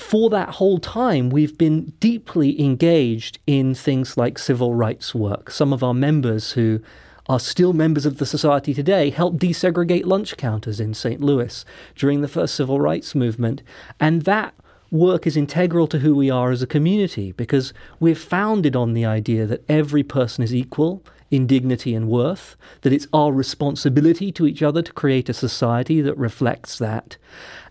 for 0.00 0.30
that 0.30 0.50
whole 0.50 0.78
time, 0.78 1.30
we've 1.30 1.56
been 1.56 1.92
deeply 2.00 2.60
engaged 2.60 3.38
in 3.46 3.74
things 3.74 4.16
like 4.16 4.38
civil 4.38 4.74
rights 4.74 5.14
work. 5.14 5.50
Some 5.50 5.72
of 5.72 5.82
our 5.82 5.94
members 5.94 6.52
who 6.52 6.80
are 7.28 7.38
still 7.38 7.72
members 7.72 8.06
of 8.06 8.18
the 8.18 8.26
society 8.26 8.74
today 8.74 9.10
helped 9.10 9.38
desegregate 9.38 10.04
lunch 10.04 10.36
counters 10.36 10.80
in 10.80 10.94
St. 10.94 11.20
Louis 11.20 11.64
during 11.94 12.22
the 12.22 12.28
first 12.28 12.54
civil 12.54 12.80
rights 12.80 13.14
movement. 13.14 13.62
And 14.00 14.22
that 14.22 14.54
work 14.90 15.26
is 15.26 15.36
integral 15.36 15.86
to 15.86 16.00
who 16.00 16.16
we 16.16 16.30
are 16.30 16.50
as 16.50 16.62
a 16.62 16.66
community 16.66 17.32
because 17.32 17.72
we're 18.00 18.16
founded 18.16 18.74
on 18.74 18.94
the 18.94 19.04
idea 19.04 19.46
that 19.46 19.64
every 19.68 20.02
person 20.02 20.42
is 20.42 20.54
equal 20.54 21.04
in 21.30 21.46
dignity 21.46 21.94
and 21.94 22.08
worth, 22.08 22.56
that 22.80 22.92
it's 22.92 23.06
our 23.12 23.32
responsibility 23.32 24.32
to 24.32 24.46
each 24.46 24.62
other 24.62 24.82
to 24.82 24.92
create 24.92 25.28
a 25.28 25.34
society 25.34 26.00
that 26.00 26.16
reflects 26.16 26.78
that. 26.78 27.16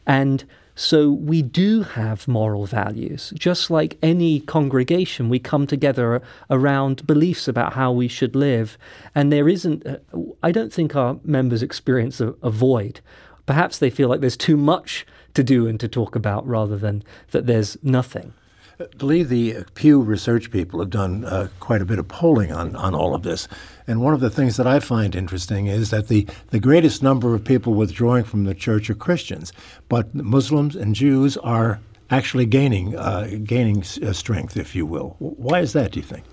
And 0.08 0.46
so 0.80 1.12
we 1.12 1.42
do 1.42 1.84
have 1.84 2.26
moral 2.26 2.66
values. 2.66 3.34
Just 3.36 3.70
like 3.70 3.98
any 4.02 4.40
congregation, 4.40 5.28
we 5.28 5.38
come 5.38 5.68
together 5.68 6.22
around 6.50 7.06
beliefs 7.06 7.50
about 7.50 7.74
how 7.74 7.92
we 7.92 8.08
should 8.08 8.34
live. 8.34 8.78
And 9.14 9.30
there 9.30 9.50
isn't, 9.50 9.86
uh, 9.86 9.98
I 10.42 10.54
don't 10.54 10.72
think 10.72 10.96
our 10.96 11.20
members 11.26 11.62
experience 11.62 12.22
a, 12.22 12.34
a 12.42 12.50
void. 12.50 13.02
Perhaps 13.46 13.80
they 13.80 13.90
feel 13.90 14.08
like 14.08 14.22
there's 14.22 14.38
too 14.38 14.56
much 14.56 15.06
to 15.34 15.44
do 15.44 15.68
and 15.68 15.82
to 15.82 15.90
talk 15.90 16.16
about 16.16 16.48
rather 16.48 16.78
than 16.78 17.04
that 17.32 17.46
there's 17.46 17.78
nothing. 17.84 18.32
I 18.80 18.86
believe 18.98 19.28
the 19.28 19.66
Pew 19.74 20.00
Research 20.00 20.50
people 20.50 20.80
have 20.80 20.90
done 20.90 21.26
uh, 21.26 21.50
quite 21.60 21.82
a 21.82 21.86
bit 21.86 22.00
of 22.00 22.08
polling 22.08 22.54
on, 22.54 22.78
on 22.78 22.96
all 22.96 23.14
of 23.14 23.24
this. 23.24 23.50
And 23.90 24.02
one 24.02 24.14
of 24.14 24.20
the 24.20 24.30
things 24.30 24.56
that 24.58 24.68
I 24.68 24.80
find 24.80 25.16
interesting 25.16 25.66
is 25.66 25.90
that 25.90 26.10
the, 26.10 26.28
the 26.52 26.60
greatest 26.60 27.02
number 27.02 27.34
of 27.34 27.44
people 27.44 27.74
withdrawing 27.74 28.24
from 28.24 28.44
the 28.44 28.54
church 28.54 28.88
are 28.92 28.94
Christians, 28.94 29.52
but 29.88 30.14
Muslims 30.14 30.76
and 30.76 30.94
Jews 30.94 31.38
are 31.38 31.80
actually 32.12 32.46
gaining, 32.46 32.96
uh, 32.96 33.28
gaining 33.44 33.80
uh, 34.04 34.14
strength, 34.14 34.56
if 34.58 34.76
you 34.76 34.86
will. 34.86 35.16
Why 35.18 35.62
is 35.62 35.74
that, 35.74 35.94
do 35.94 36.00
you 36.00 36.06
think? 36.06 36.24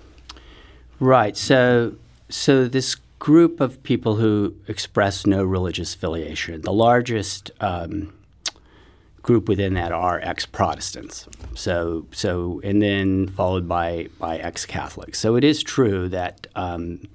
Right. 0.99 1.35
So, 1.35 1.95
so 2.29 2.67
this 2.67 2.93
group 3.17 3.59
of 3.59 3.81
people 3.81 4.17
who 4.17 4.53
express 4.67 5.25
no 5.25 5.43
religious 5.43 5.95
affiliation, 5.95 6.61
the 6.61 6.71
largest 6.71 7.49
um, 7.59 8.13
group 9.23 9.49
within 9.49 9.73
that 9.73 9.91
are 9.91 10.19
ex-Protestants. 10.21 11.27
So, 11.55 12.05
so 12.11 12.61
and 12.63 12.83
then 12.83 13.27
followed 13.29 13.67
by 13.67 14.09
by 14.19 14.37
ex-Catholics. 14.37 15.17
So 15.17 15.35
it 15.35 15.43
is 15.43 15.63
true 15.63 16.07
that 16.09 16.45
um, 16.55 17.07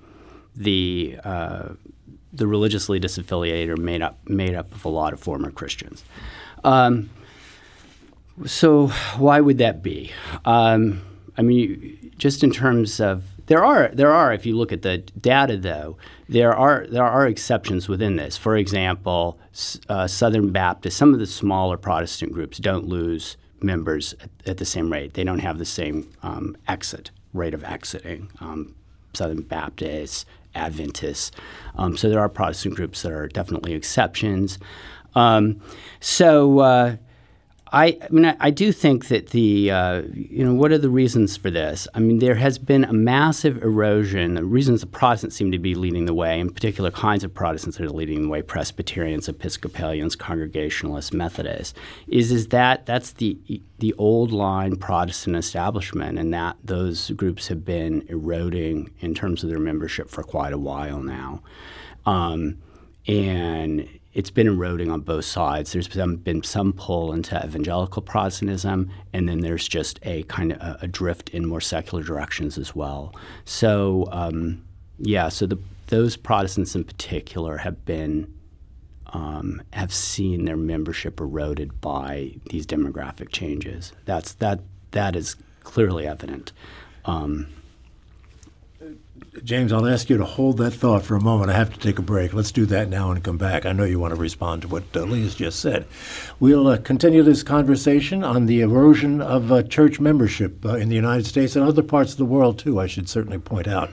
the 0.54 1.18
uh, 1.24 1.70
the 2.32 2.46
religiously 2.46 2.98
disaffiliated 2.98 3.68
are 3.68 3.76
made 3.76 4.02
up 4.02 4.18
made 4.28 4.54
up 4.54 4.74
of 4.74 4.84
a 4.84 4.88
lot 4.88 5.12
of 5.12 5.20
former 5.20 5.50
Christians. 5.50 6.04
Um, 6.64 7.10
so 8.46 8.88
why 9.16 9.40
would 9.40 9.58
that 9.58 9.82
be? 9.82 10.12
Um, 10.44 11.02
I 11.36 11.42
mean, 11.42 12.12
just 12.18 12.42
in 12.42 12.50
terms 12.50 13.00
of 13.00 13.24
there 13.46 13.64
are 13.64 13.90
there 13.92 14.12
are 14.12 14.32
if 14.32 14.46
you 14.46 14.56
look 14.56 14.72
at 14.72 14.82
the 14.82 14.98
data 14.98 15.56
though 15.56 15.96
there 16.28 16.54
are 16.54 16.86
there 16.88 17.04
are 17.04 17.26
exceptions 17.26 17.88
within 17.88 18.16
this. 18.16 18.36
For 18.36 18.56
example, 18.56 19.38
uh, 19.88 20.06
Southern 20.06 20.50
Baptist, 20.50 20.96
some 20.96 21.12
of 21.12 21.20
the 21.20 21.26
smaller 21.26 21.76
Protestant 21.76 22.32
groups 22.32 22.58
don't 22.58 22.86
lose 22.86 23.36
members 23.60 24.14
at, 24.14 24.30
at 24.46 24.56
the 24.58 24.64
same 24.64 24.90
rate. 24.90 25.14
They 25.14 25.24
don't 25.24 25.40
have 25.40 25.58
the 25.58 25.64
same 25.64 26.10
um, 26.22 26.56
exit 26.66 27.10
rate 27.32 27.54
of 27.54 27.64
exiting. 27.64 28.30
Um, 28.40 28.74
Southern 29.14 29.42
Baptists, 29.42 30.24
Adventists. 30.54 31.30
Um, 31.76 31.96
so 31.96 32.08
there 32.08 32.20
are 32.20 32.28
Protestant 32.28 32.76
groups 32.76 33.02
that 33.02 33.12
are 33.12 33.28
definitely 33.28 33.72
exceptions. 33.74 34.58
Um, 35.14 35.60
so. 36.00 36.58
Uh, 36.60 36.96
I, 37.72 37.98
I 38.02 38.08
mean, 38.10 38.26
I, 38.26 38.36
I, 38.38 38.50
do 38.50 38.70
think 38.70 39.08
that 39.08 39.30
the, 39.30 39.70
uh, 39.70 40.02
you 40.12 40.44
know, 40.44 40.52
what 40.52 40.72
are 40.72 40.78
the 40.78 40.90
reasons 40.90 41.38
for 41.38 41.50
this? 41.50 41.88
I 41.94 42.00
mean, 42.00 42.18
there 42.18 42.34
has 42.34 42.58
been 42.58 42.84
a 42.84 42.92
massive 42.92 43.62
erosion. 43.62 44.34
The 44.34 44.44
reasons 44.44 44.82
the 44.82 44.86
Protestants 44.86 45.36
seem 45.36 45.50
to 45.52 45.58
be 45.58 45.74
leading 45.74 46.04
the 46.04 46.12
way, 46.12 46.38
in 46.38 46.50
particular 46.52 46.90
kinds 46.90 47.24
of 47.24 47.32
Protestants 47.32 47.78
that 47.78 47.86
are 47.86 47.90
leading 47.90 48.24
the 48.24 48.28
way, 48.28 48.42
Presbyterians, 48.42 49.26
Episcopalians, 49.26 50.16
Congregationalists, 50.16 51.14
Methodists, 51.14 51.72
is 52.08 52.30
is 52.30 52.48
that 52.48 52.84
that's 52.84 53.12
the 53.12 53.38
the 53.78 53.94
old 53.94 54.32
line 54.32 54.76
Protestant 54.76 55.36
establishment, 55.36 56.18
and 56.18 56.32
that 56.34 56.56
those 56.62 57.10
groups 57.12 57.48
have 57.48 57.64
been 57.64 58.04
eroding 58.08 58.90
in 59.00 59.14
terms 59.14 59.42
of 59.42 59.48
their 59.48 59.58
membership 59.58 60.10
for 60.10 60.22
quite 60.22 60.52
a 60.52 60.58
while 60.58 61.00
now, 61.00 61.40
um, 62.04 62.58
and 63.06 63.88
it's 64.12 64.30
been 64.30 64.46
eroding 64.46 64.90
on 64.90 65.00
both 65.00 65.24
sides. 65.24 65.72
There's 65.72 65.88
been, 65.88 66.16
been 66.16 66.42
some 66.42 66.72
pull 66.72 67.12
into 67.12 67.42
evangelical 67.42 68.02
Protestantism, 68.02 68.90
and 69.12 69.28
then 69.28 69.40
there's 69.40 69.66
just 69.66 69.98
a 70.02 70.22
kind 70.24 70.52
of 70.52 70.60
a, 70.60 70.78
a 70.82 70.86
drift 70.86 71.30
in 71.30 71.46
more 71.46 71.60
secular 71.60 72.04
directions 72.04 72.58
as 72.58 72.74
well. 72.74 73.14
So, 73.44 74.08
um, 74.12 74.64
yeah, 74.98 75.28
so 75.30 75.46
the, 75.46 75.58
those 75.86 76.16
Protestants 76.16 76.74
in 76.74 76.84
particular 76.84 77.58
have 77.58 77.84
been 77.84 78.32
um, 79.14 79.60
have 79.74 79.92
seen 79.92 80.46
their 80.46 80.56
membership 80.56 81.20
eroded 81.20 81.80
by 81.80 82.32
these 82.48 82.66
demographic 82.66 83.30
changes. 83.30 83.92
That's 84.06 84.32
that 84.34 84.60
that 84.92 85.16
is 85.16 85.36
clearly 85.62 86.06
evident. 86.06 86.52
Um, 87.04 87.48
James, 89.44 89.72
I'll 89.72 89.86
ask 89.86 90.08
you 90.10 90.16
to 90.16 90.24
hold 90.24 90.58
that 90.58 90.72
thought 90.72 91.02
for 91.02 91.16
a 91.16 91.20
moment. 91.20 91.50
I 91.50 91.54
have 91.54 91.72
to 91.72 91.78
take 91.78 91.98
a 91.98 92.02
break. 92.02 92.32
Let's 92.32 92.52
do 92.52 92.66
that 92.66 92.88
now 92.88 93.10
and 93.10 93.22
come 93.22 93.38
back. 93.38 93.66
I 93.66 93.72
know 93.72 93.84
you 93.84 93.98
want 93.98 94.14
to 94.14 94.20
respond 94.20 94.62
to 94.62 94.68
what 94.68 94.84
uh, 94.94 95.00
Leigh 95.00 95.22
has 95.22 95.34
just 95.34 95.60
said. 95.60 95.86
We'll 96.40 96.68
uh, 96.68 96.78
continue 96.78 97.22
this 97.22 97.42
conversation 97.42 98.24
on 98.24 98.46
the 98.46 98.60
erosion 98.60 99.20
of 99.20 99.50
uh, 99.50 99.62
church 99.62 100.00
membership 100.00 100.64
uh, 100.64 100.76
in 100.76 100.88
the 100.88 100.94
United 100.94 101.26
States 101.26 101.56
and 101.56 101.66
other 101.66 101.82
parts 101.82 102.12
of 102.12 102.18
the 102.18 102.24
world, 102.24 102.58
too, 102.58 102.80
I 102.80 102.86
should 102.86 103.08
certainly 103.08 103.38
point 103.38 103.68
out. 103.68 103.90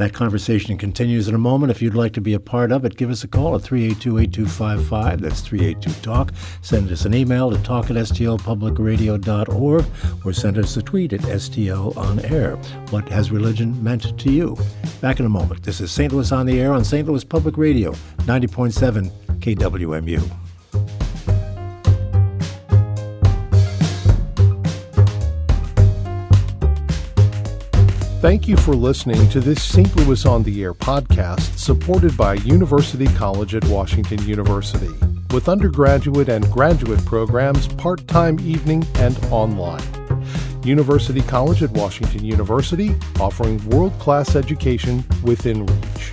That 0.00 0.14
conversation 0.14 0.78
continues 0.78 1.28
in 1.28 1.34
a 1.34 1.38
moment. 1.38 1.70
If 1.70 1.82
you'd 1.82 1.92
like 1.94 2.14
to 2.14 2.22
be 2.22 2.32
a 2.32 2.40
part 2.40 2.72
of 2.72 2.86
it, 2.86 2.96
give 2.96 3.10
us 3.10 3.22
a 3.22 3.28
call 3.28 3.54
at 3.54 3.60
382 3.60 4.16
8255. 4.16 5.20
That's 5.20 5.42
382 5.42 6.00
Talk. 6.00 6.32
Send 6.62 6.90
us 6.90 7.04
an 7.04 7.12
email 7.12 7.50
to 7.50 7.58
talk 7.58 7.90
at 7.90 7.96
stlpublicradio.org 7.96 9.84
or 10.24 10.32
send 10.32 10.56
us 10.56 10.74
a 10.78 10.82
tweet 10.82 11.12
at 11.12 11.20
STL 11.20 11.94
on 11.98 12.18
air. 12.20 12.56
What 12.88 13.10
has 13.10 13.30
religion 13.30 13.84
meant 13.84 14.18
to 14.18 14.32
you? 14.32 14.56
Back 15.02 15.20
in 15.20 15.26
a 15.26 15.28
moment. 15.28 15.64
This 15.64 15.82
is 15.82 15.92
St. 15.92 16.10
Louis 16.10 16.32
on 16.32 16.46
the 16.46 16.58
Air 16.58 16.72
on 16.72 16.82
St. 16.82 17.06
Louis 17.06 17.22
Public 17.22 17.58
Radio, 17.58 17.92
90.7 18.20 19.10
KWMU. 19.40 20.39
Thank 28.20 28.46
you 28.46 28.58
for 28.58 28.74
listening 28.74 29.30
to 29.30 29.40
this 29.40 29.62
St. 29.62 29.96
Louis 29.96 30.26
on 30.26 30.42
the 30.42 30.62
Air 30.62 30.74
podcast 30.74 31.56
supported 31.56 32.14
by 32.18 32.34
University 32.34 33.06
College 33.06 33.54
at 33.54 33.64
Washington 33.64 34.22
University 34.26 34.90
with 35.30 35.48
undergraduate 35.48 36.28
and 36.28 36.44
graduate 36.52 37.02
programs 37.06 37.66
part 37.66 38.06
time 38.08 38.38
evening 38.40 38.86
and 38.96 39.18
online. 39.30 39.80
University 40.64 41.22
College 41.22 41.62
at 41.62 41.70
Washington 41.70 42.22
University 42.22 42.94
offering 43.18 43.56
world 43.70 43.98
class 43.98 44.36
education 44.36 45.02
within 45.22 45.64
reach. 45.64 46.12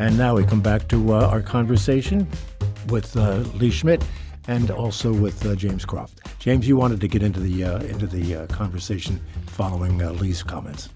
And 0.00 0.16
now 0.16 0.36
we 0.36 0.44
come 0.44 0.62
back 0.62 0.88
to 0.88 1.12
uh, 1.12 1.26
our 1.26 1.42
conversation 1.42 2.26
with 2.88 3.14
uh, 3.14 3.40
Leigh 3.56 3.68
Schmidt 3.68 4.02
and 4.48 4.70
also 4.70 5.12
with 5.12 5.44
uh, 5.46 5.54
James 5.54 5.84
Croft. 5.84 6.20
James, 6.38 6.66
you 6.66 6.76
wanted 6.76 7.00
to 7.00 7.08
get 7.08 7.22
into 7.22 7.40
the 7.40 7.64
uh, 7.64 7.80
into 7.82 8.06
the 8.06 8.36
uh, 8.36 8.46
conversation 8.48 9.20
following 9.46 10.02
uh, 10.02 10.12
Leigh's 10.12 10.42
comments. 10.42 10.88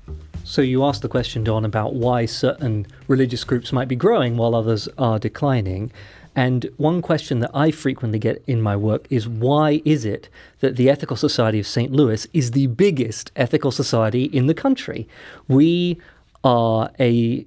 So 0.44 0.62
you 0.62 0.84
asked 0.84 1.02
the 1.02 1.08
question, 1.08 1.42
Don, 1.42 1.64
about 1.64 1.94
why 1.94 2.24
certain 2.24 2.86
religious 3.08 3.42
groups 3.42 3.72
might 3.72 3.88
be 3.88 3.96
growing 3.96 4.36
while 4.36 4.54
others 4.54 4.88
are 4.96 5.18
declining. 5.18 5.90
And 6.36 6.70
one 6.76 7.02
question 7.02 7.40
that 7.40 7.50
I 7.54 7.70
frequently 7.70 8.18
get 8.18 8.44
in 8.46 8.60
my 8.60 8.76
work 8.76 9.06
is 9.10 9.26
why 9.26 9.80
is 9.84 10.04
it 10.04 10.28
that 10.60 10.76
the 10.76 10.90
Ethical 10.90 11.16
Society 11.16 11.58
of 11.58 11.66
St. 11.66 11.90
Louis 11.90 12.26
is 12.32 12.50
the 12.50 12.66
biggest 12.68 13.32
ethical 13.34 13.72
society 13.72 14.24
in 14.24 14.46
the 14.46 14.54
country? 14.54 15.08
We 15.48 15.98
are 16.44 16.90
a 17.00 17.46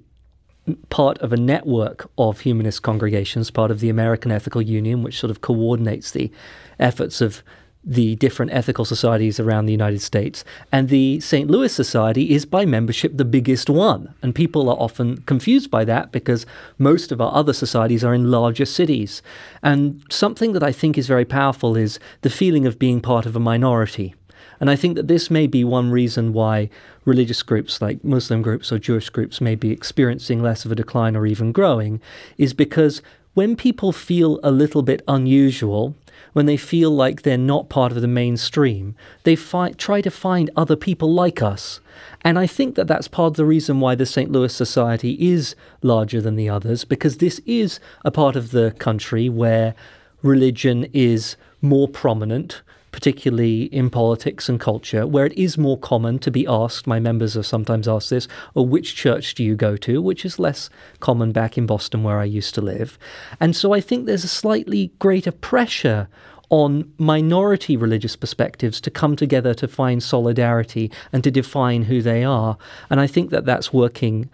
part 0.88 1.18
of 1.18 1.32
a 1.32 1.36
network 1.36 2.10
of 2.18 2.40
humanist 2.40 2.82
congregations, 2.82 3.50
part 3.50 3.70
of 3.70 3.80
the 3.80 3.88
American 3.88 4.30
Ethical 4.30 4.62
Union, 4.62 5.02
which 5.02 5.18
sort 5.18 5.30
of 5.30 5.40
coordinates 5.40 6.10
the 6.10 6.30
efforts 6.78 7.20
of 7.20 7.42
the 7.82 8.14
different 8.16 8.52
ethical 8.52 8.84
societies 8.84 9.40
around 9.40 9.64
the 9.64 9.72
United 9.72 10.00
States. 10.00 10.44
And 10.70 10.88
the 10.88 11.18
St. 11.20 11.50
Louis 11.50 11.72
Society 11.72 12.30
is 12.34 12.44
by 12.44 12.66
membership 12.66 13.16
the 13.16 13.24
biggest 13.24 13.70
one. 13.70 14.14
And 14.22 14.34
people 14.34 14.68
are 14.68 14.76
often 14.76 15.22
confused 15.22 15.70
by 15.70 15.84
that 15.86 16.12
because 16.12 16.44
most 16.78 17.10
of 17.10 17.20
our 17.20 17.32
other 17.34 17.52
societies 17.52 18.04
are 18.04 18.14
in 18.14 18.30
larger 18.30 18.66
cities. 18.66 19.22
And 19.62 20.02
something 20.10 20.52
that 20.52 20.62
I 20.62 20.72
think 20.72 20.98
is 20.98 21.06
very 21.06 21.24
powerful 21.24 21.76
is 21.76 21.98
the 22.20 22.30
feeling 22.30 22.66
of 22.66 22.78
being 22.78 23.00
part 23.00 23.24
of 23.24 23.34
a 23.34 23.40
minority. 23.40 24.14
And 24.60 24.70
I 24.70 24.76
think 24.76 24.94
that 24.96 25.08
this 25.08 25.30
may 25.30 25.46
be 25.46 25.64
one 25.64 25.90
reason 25.90 26.32
why 26.34 26.68
religious 27.04 27.42
groups 27.42 27.80
like 27.80 28.04
Muslim 28.04 28.42
groups 28.42 28.70
or 28.70 28.78
Jewish 28.78 29.08
groups 29.08 29.40
may 29.40 29.54
be 29.54 29.72
experiencing 29.72 30.42
less 30.42 30.64
of 30.64 30.70
a 30.70 30.74
decline 30.76 31.16
or 31.16 31.26
even 31.26 31.50
growing, 31.50 32.00
is 32.36 32.52
because 32.52 33.00
when 33.32 33.56
people 33.56 33.90
feel 33.92 34.38
a 34.42 34.50
little 34.50 34.82
bit 34.82 35.02
unusual, 35.08 35.94
when 36.32 36.46
they 36.46 36.56
feel 36.56 36.90
like 36.90 37.22
they're 37.22 37.38
not 37.38 37.68
part 37.68 37.92
of 37.92 38.00
the 38.00 38.08
mainstream, 38.08 38.94
they 39.22 39.34
fi- 39.34 39.72
try 39.72 40.00
to 40.00 40.10
find 40.10 40.50
other 40.56 40.76
people 40.76 41.12
like 41.12 41.40
us. 41.40 41.80
And 42.22 42.38
I 42.38 42.46
think 42.46 42.74
that 42.74 42.86
that's 42.86 43.08
part 43.08 43.32
of 43.32 43.36
the 43.36 43.44
reason 43.44 43.80
why 43.80 43.94
the 43.94 44.06
St. 44.06 44.30
Louis 44.30 44.54
Society 44.54 45.32
is 45.32 45.56
larger 45.82 46.20
than 46.20 46.36
the 46.36 46.48
others, 46.48 46.84
because 46.84 47.16
this 47.16 47.40
is 47.46 47.80
a 48.04 48.10
part 48.10 48.36
of 48.36 48.50
the 48.50 48.72
country 48.78 49.28
where 49.28 49.74
religion 50.22 50.86
is 50.92 51.36
more 51.62 51.88
prominent, 51.88 52.62
particularly 52.92 53.64
in 53.64 53.90
politics 53.90 54.48
and 54.48 54.58
culture, 54.58 55.06
where 55.06 55.26
it 55.26 55.32
is 55.32 55.56
more 55.56 55.78
common 55.78 56.18
to 56.20 56.30
be 56.30 56.46
asked, 56.46 56.86
my 56.86 56.98
members 56.98 57.36
are 57.36 57.42
sometimes 57.42 57.86
asked 57.86 58.10
this, 58.10 58.28
or 58.54 58.66
which 58.66 58.94
church 58.94 59.34
do 59.34 59.44
you 59.44 59.54
go 59.54 59.76
to, 59.76 60.02
which 60.02 60.24
is 60.24 60.38
less 60.38 60.70
common 61.00 61.32
back 61.32 61.56
in 61.56 61.66
Boston 61.66 62.02
where 62.02 62.18
I 62.18 62.24
used 62.24 62.54
to 62.54 62.60
live. 62.60 62.98
And 63.38 63.54
so 63.54 63.72
I 63.72 63.80
think 63.80 64.06
there's 64.06 64.24
a 64.24 64.28
slightly 64.28 64.92
greater 64.98 65.32
pressure 65.32 66.08
on 66.50 66.92
minority 66.98 67.76
religious 67.76 68.16
perspectives 68.16 68.80
to 68.80 68.90
come 68.90 69.14
together 69.14 69.54
to 69.54 69.68
find 69.68 70.02
solidarity 70.02 70.90
and 71.12 71.22
to 71.22 71.30
define 71.30 71.84
who 71.84 72.02
they 72.02 72.24
are. 72.24 72.58
And 72.90 73.00
I 73.00 73.06
think 73.06 73.30
that 73.30 73.44
that's 73.44 73.72
working 73.72 74.28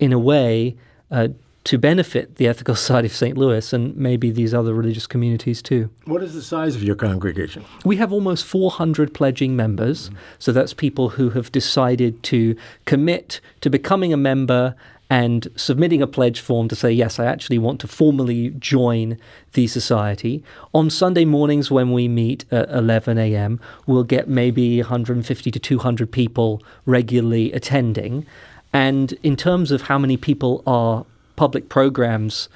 in 0.00 0.12
a 0.12 0.18
way 0.18 0.76
uh, 1.12 1.28
to 1.64 1.78
benefit 1.78 2.36
the 2.36 2.46
Ethical 2.46 2.74
Society 2.76 3.06
of 3.06 3.14
St. 3.14 3.36
Louis 3.36 3.72
and 3.72 3.96
maybe 3.96 4.30
these 4.30 4.54
other 4.54 4.74
religious 4.74 5.06
communities 5.06 5.62
too. 5.62 5.90
What 6.04 6.22
is 6.22 6.34
the 6.34 6.42
size 6.42 6.76
of 6.76 6.82
your 6.82 6.96
congregation? 6.96 7.64
We 7.84 7.96
have 7.96 8.12
almost 8.12 8.44
400 8.44 9.14
pledging 9.14 9.56
members. 9.56 10.08
Mm-hmm. 10.08 10.18
So 10.38 10.52
that's 10.52 10.74
people 10.74 11.10
who 11.10 11.30
have 11.30 11.52
decided 11.52 12.22
to 12.24 12.56
commit 12.84 13.40
to 13.60 13.70
becoming 13.70 14.12
a 14.12 14.16
member 14.16 14.74
and 15.10 15.48
submitting 15.56 16.00
a 16.00 16.06
pledge 16.06 16.38
form 16.38 16.68
to 16.68 16.76
say, 16.76 16.92
yes, 16.92 17.18
I 17.18 17.26
actually 17.26 17.58
want 17.58 17.80
to 17.80 17.88
formally 17.88 18.50
join 18.50 19.18
the 19.54 19.66
society. 19.66 20.44
On 20.72 20.88
Sunday 20.88 21.24
mornings, 21.24 21.68
when 21.68 21.90
we 21.92 22.06
meet 22.06 22.44
at 22.52 22.70
11 22.70 23.18
a.m., 23.18 23.58
we'll 23.86 24.04
get 24.04 24.28
maybe 24.28 24.78
150 24.78 25.50
to 25.50 25.58
200 25.58 26.12
people 26.12 26.62
regularly 26.86 27.52
attending. 27.52 28.24
And 28.72 29.12
in 29.24 29.34
terms 29.34 29.72
of 29.72 29.82
how 29.82 29.98
many 29.98 30.16
people 30.16 30.62
are 30.64 31.04
public 31.40 31.70
programs 31.70 32.50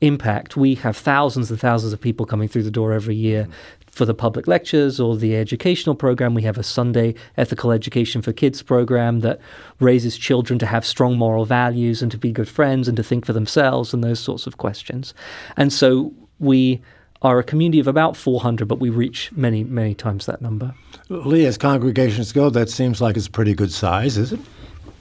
impact, 0.00 0.56
we 0.56 0.76
have 0.76 0.96
thousands 0.96 1.50
and 1.50 1.58
thousands 1.58 1.92
of 1.92 2.00
people 2.00 2.24
coming 2.24 2.46
through 2.46 2.62
the 2.62 2.70
door 2.70 2.92
every 2.92 3.16
year 3.16 3.48
for 3.90 4.04
the 4.04 4.14
public 4.14 4.46
lectures 4.46 5.00
or 5.00 5.16
the 5.16 5.34
educational 5.34 5.96
program. 5.96 6.34
We 6.34 6.42
have 6.42 6.56
a 6.56 6.62
Sunday 6.62 7.16
Ethical 7.36 7.72
Education 7.72 8.22
for 8.22 8.32
Kids 8.32 8.62
program 8.62 9.22
that 9.22 9.40
raises 9.80 10.16
children 10.16 10.56
to 10.60 10.66
have 10.66 10.86
strong 10.86 11.18
moral 11.18 11.46
values 11.46 12.00
and 12.00 12.12
to 12.12 12.16
be 12.16 12.30
good 12.30 12.48
friends 12.48 12.86
and 12.86 12.96
to 12.96 13.02
think 13.02 13.26
for 13.26 13.32
themselves 13.32 13.92
and 13.92 14.04
those 14.04 14.20
sorts 14.20 14.46
of 14.46 14.56
questions. 14.56 15.14
And 15.56 15.72
so 15.72 16.14
we 16.38 16.80
are 17.22 17.40
a 17.40 17.42
community 17.42 17.80
of 17.80 17.88
about 17.88 18.16
400, 18.16 18.68
but 18.68 18.78
we 18.78 18.88
reach 18.88 19.32
many, 19.32 19.64
many 19.64 19.96
times 19.96 20.26
that 20.26 20.40
number. 20.40 20.76
Leigh, 21.08 21.46
as 21.46 21.58
congregations 21.58 22.30
go, 22.30 22.50
that 22.50 22.70
seems 22.70 23.00
like 23.00 23.16
it's 23.16 23.26
pretty 23.26 23.54
good 23.54 23.72
size, 23.72 24.16
is 24.16 24.32
it? 24.32 24.38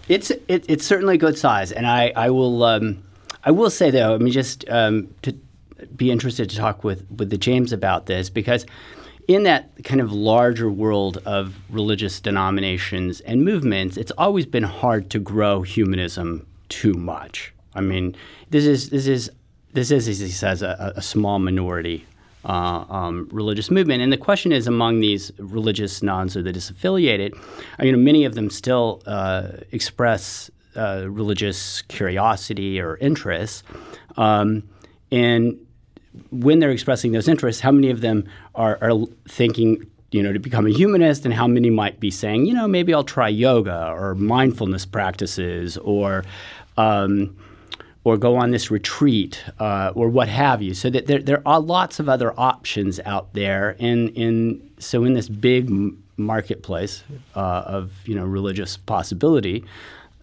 It's 0.09 0.31
it, 0.31 0.65
it's 0.67 0.85
certainly 0.85 1.15
a 1.15 1.17
good 1.19 1.37
size, 1.37 1.73
and 1.73 1.85
I 1.85 2.13
I 2.15 2.29
will 2.29 2.63
um, 2.63 3.03
I 3.47 3.51
will 3.51 3.69
say 3.69 3.91
though, 3.91 4.13
I 4.13 4.17
mean, 4.17 4.33
just 4.33 4.69
um, 4.69 5.07
to 5.21 5.31
be 5.95 6.11
interested 6.11 6.49
to 6.49 6.57
talk 6.57 6.83
with 6.83 7.09
with 7.17 7.29
the 7.29 7.37
James 7.37 7.71
about 7.71 8.05
this 8.05 8.29
because 8.29 8.65
in 9.29 9.43
that 9.43 9.71
kind 9.85 10.01
of 10.01 10.11
larger 10.11 10.69
world 10.69 11.19
of 11.25 11.55
religious 11.69 12.19
denominations 12.19 13.21
and 13.21 13.45
movements, 13.45 13.95
it's 13.95 14.11
always 14.17 14.45
been 14.45 14.63
hard 14.63 15.09
to 15.11 15.19
grow 15.19 15.61
humanism 15.61 16.45
too 16.67 16.93
much. 16.93 17.53
I 17.73 17.79
mean, 17.79 18.17
this 18.49 18.65
is 18.65 18.89
this 18.89 19.07
is 19.07 19.31
this 19.71 19.91
is, 19.91 20.09
as 20.09 20.19
he 20.19 20.27
says, 20.27 20.61
a, 20.61 20.91
a 20.97 21.01
small 21.01 21.39
minority 21.39 22.05
uh, 22.43 22.83
um, 22.89 23.29
religious 23.31 23.71
movement. 23.71 24.01
And 24.01 24.11
the 24.11 24.17
question 24.17 24.51
is, 24.51 24.67
among 24.67 24.99
these 24.99 25.31
religious 25.37 26.03
nones 26.03 26.35
or 26.35 26.41
the 26.41 26.51
disaffiliated, 26.51 27.33
you 27.81 27.93
know, 27.93 27.97
many 27.97 28.25
of 28.25 28.35
them 28.35 28.49
still 28.49 29.01
uh, 29.05 29.51
express 29.71 30.51
uh, 30.77 31.05
religious 31.09 31.81
curiosity 31.83 32.79
or 32.79 32.97
interests. 32.97 33.63
Um, 34.15 34.63
and 35.11 35.57
when 36.31 36.59
they're 36.59 36.71
expressing 36.71 37.11
those 37.11 37.27
interests, 37.27 37.61
how 37.61 37.71
many 37.71 37.89
of 37.89 38.01
them 38.01 38.27
are, 38.55 38.77
are, 38.81 39.05
thinking, 39.27 39.85
you 40.11 40.23
know, 40.23 40.33
to 40.33 40.39
become 40.39 40.65
a 40.65 40.71
humanist, 40.71 41.25
and 41.25 41.33
how 41.33 41.47
many 41.47 41.69
might 41.69 41.99
be 41.99 42.09
saying, 42.09 42.45
you 42.45 42.53
know, 42.53 42.67
maybe 42.67 42.93
I'll 42.93 43.03
try 43.03 43.27
yoga 43.27 43.91
or 43.91 44.15
mindfulness 44.15 44.85
practices 44.85 45.77
or 45.77 46.23
um, 46.77 47.35
or 48.03 48.15
go 48.15 48.37
on 48.37 48.51
this 48.51 48.71
retreat 48.71 49.43
uh, 49.59 49.91
or 49.93 50.07
what 50.07 50.29
have 50.29 50.61
you. 50.61 50.73
So 50.73 50.89
that 50.91 51.07
there, 51.07 51.19
there 51.19 51.41
are 51.45 51.59
lots 51.59 51.99
of 51.99 52.07
other 52.07 52.33
options 52.39 53.01
out 53.01 53.33
there, 53.33 53.75
and 53.79 54.09
in 54.11 54.71
so 54.79 55.03
in 55.03 55.13
this 55.13 55.27
big 55.27 55.69
marketplace 56.15 57.03
uh, 57.35 57.63
of 57.65 57.91
you 58.05 58.15
know 58.15 58.25
religious 58.25 58.77
possibility, 58.77 59.65